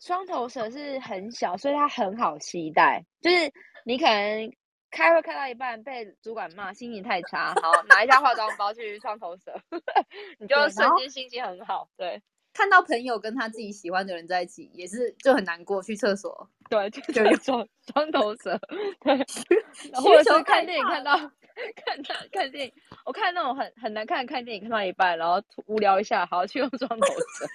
[0.00, 3.04] 双头蛇是很小，所以它很好期待。
[3.20, 3.52] 就是
[3.84, 4.52] 你可能
[4.90, 9.54] 开会开到一半被主管骂，心情太差，好拿一下化妆包去双头蛇，
[10.40, 11.88] 你就瞬间心情很好。
[11.96, 12.20] 对，
[12.52, 15.80] 看到朋友跟他自己喜欢的人在一起，也是就很难过。
[15.80, 18.58] 去厕所，对，就就双双头蛇，
[19.02, 19.16] 对，
[19.94, 21.16] 或者是看电影看到
[21.84, 22.72] 看他看电影，
[23.04, 27.46] 我看那种很很难看看电影看到一半，然后无聊一下，好去用双头蛇，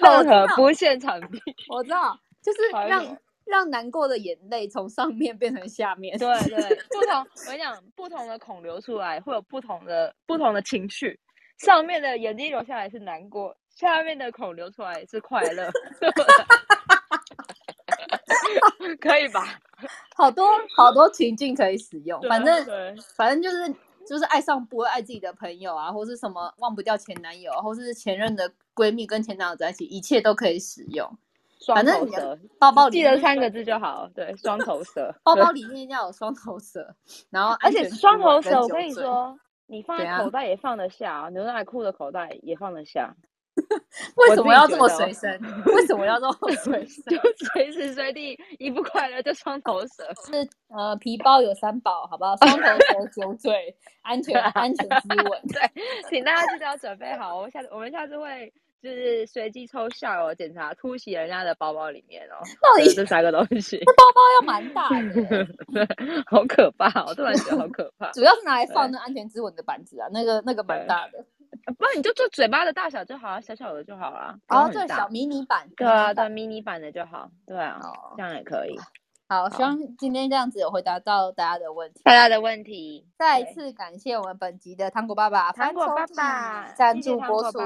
[0.00, 1.40] 任何不现场地。
[1.68, 6.16] 我知道，就是让让难过的眼泪从上面变成下面。
[6.18, 6.56] 对对，
[6.88, 11.18] 不同我跟你讲，不同的孔流出来会有不同的不同的情绪，
[11.58, 15.70] 上面的眼睛流下来是难过，下面的孔流出来是快乐。
[19.00, 19.58] 可以吧？
[20.16, 22.66] 好多好多情境可以使用，反正
[23.16, 23.74] 反正就是
[24.06, 31.18] 就是爱上不会爱自己的朋友啊，或是什么忘不掉前男友，或是前任的闺蜜跟前男友在一起，一切都可以使用。
[31.60, 34.08] 双头蛇，包包记得三个字就好。
[34.14, 36.96] 对，双头蛇， 包包里面要有双头蛇，
[37.28, 43.14] 然后而且双头蛇，我跟你说，你放在口袋也放得下，牛仔裤的口袋也放得下。
[44.16, 45.40] 为什么要这么随身？
[45.66, 46.32] 为什么要这么
[46.62, 47.04] 随身？
[47.10, 47.18] 就
[47.52, 50.04] 随时随地一不快乐就双头蛇。
[50.26, 52.36] 是呃，皮包有三宝，好不好？
[52.46, 55.42] 双头蛇、酒嘴、安全安全之吻。
[55.48, 55.60] 对，
[56.08, 57.36] 请大家记得要准备好。
[57.36, 62.36] 我们下次我们下次会就是随机抽下哦，检查突袭人家的包包里面哦。
[62.62, 63.78] 到底这三个东西？
[63.78, 65.44] 这包包要蛮大的，
[65.74, 65.86] 对，
[66.26, 67.04] 好可怕！
[67.04, 68.10] 我突然觉得好可怕。
[68.12, 71.24] 主要是拿来放那安全之吻的板子啊，那个那个蛮大的。
[71.78, 74.38] 不然你就做嘴巴的大小就好啊，小小的就好了。
[74.48, 75.68] 哦，做小迷你版。
[75.76, 77.30] 对啊，对迷你版的就好。
[77.46, 77.80] 对啊，
[78.16, 78.78] 这样也可以。
[79.28, 82.00] 好，希望今天这样子有回答到大家的问题。
[82.04, 83.06] 大家的问题。
[83.16, 87.58] 再一次感谢我们本集的糖果爸爸，糖果爸爸赞助播出。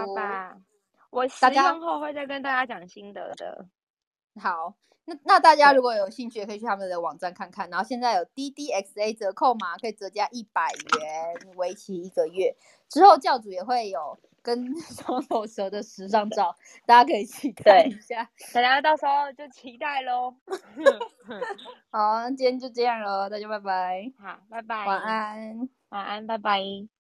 [1.11, 3.67] 我使用后会再跟大家讲心得的。
[4.41, 4.75] 好。
[5.07, 7.69] 那那大家如果有兴趣，也可以去他们的网站看看。
[7.71, 12.57] 然后现在有 D D X A 折扣码，可以折价一百元，为期一个月。
[12.89, 16.55] 之后教主也会有跟 双头蛇的时尚照，
[16.87, 18.31] 大家可以期待一下。
[18.53, 20.35] 大家到时候就期待喽。
[21.91, 24.13] 好，今天就这样喽，大家拜拜。
[24.19, 24.87] 好，拜拜。
[24.87, 26.94] 晚安，晚安，拜拜。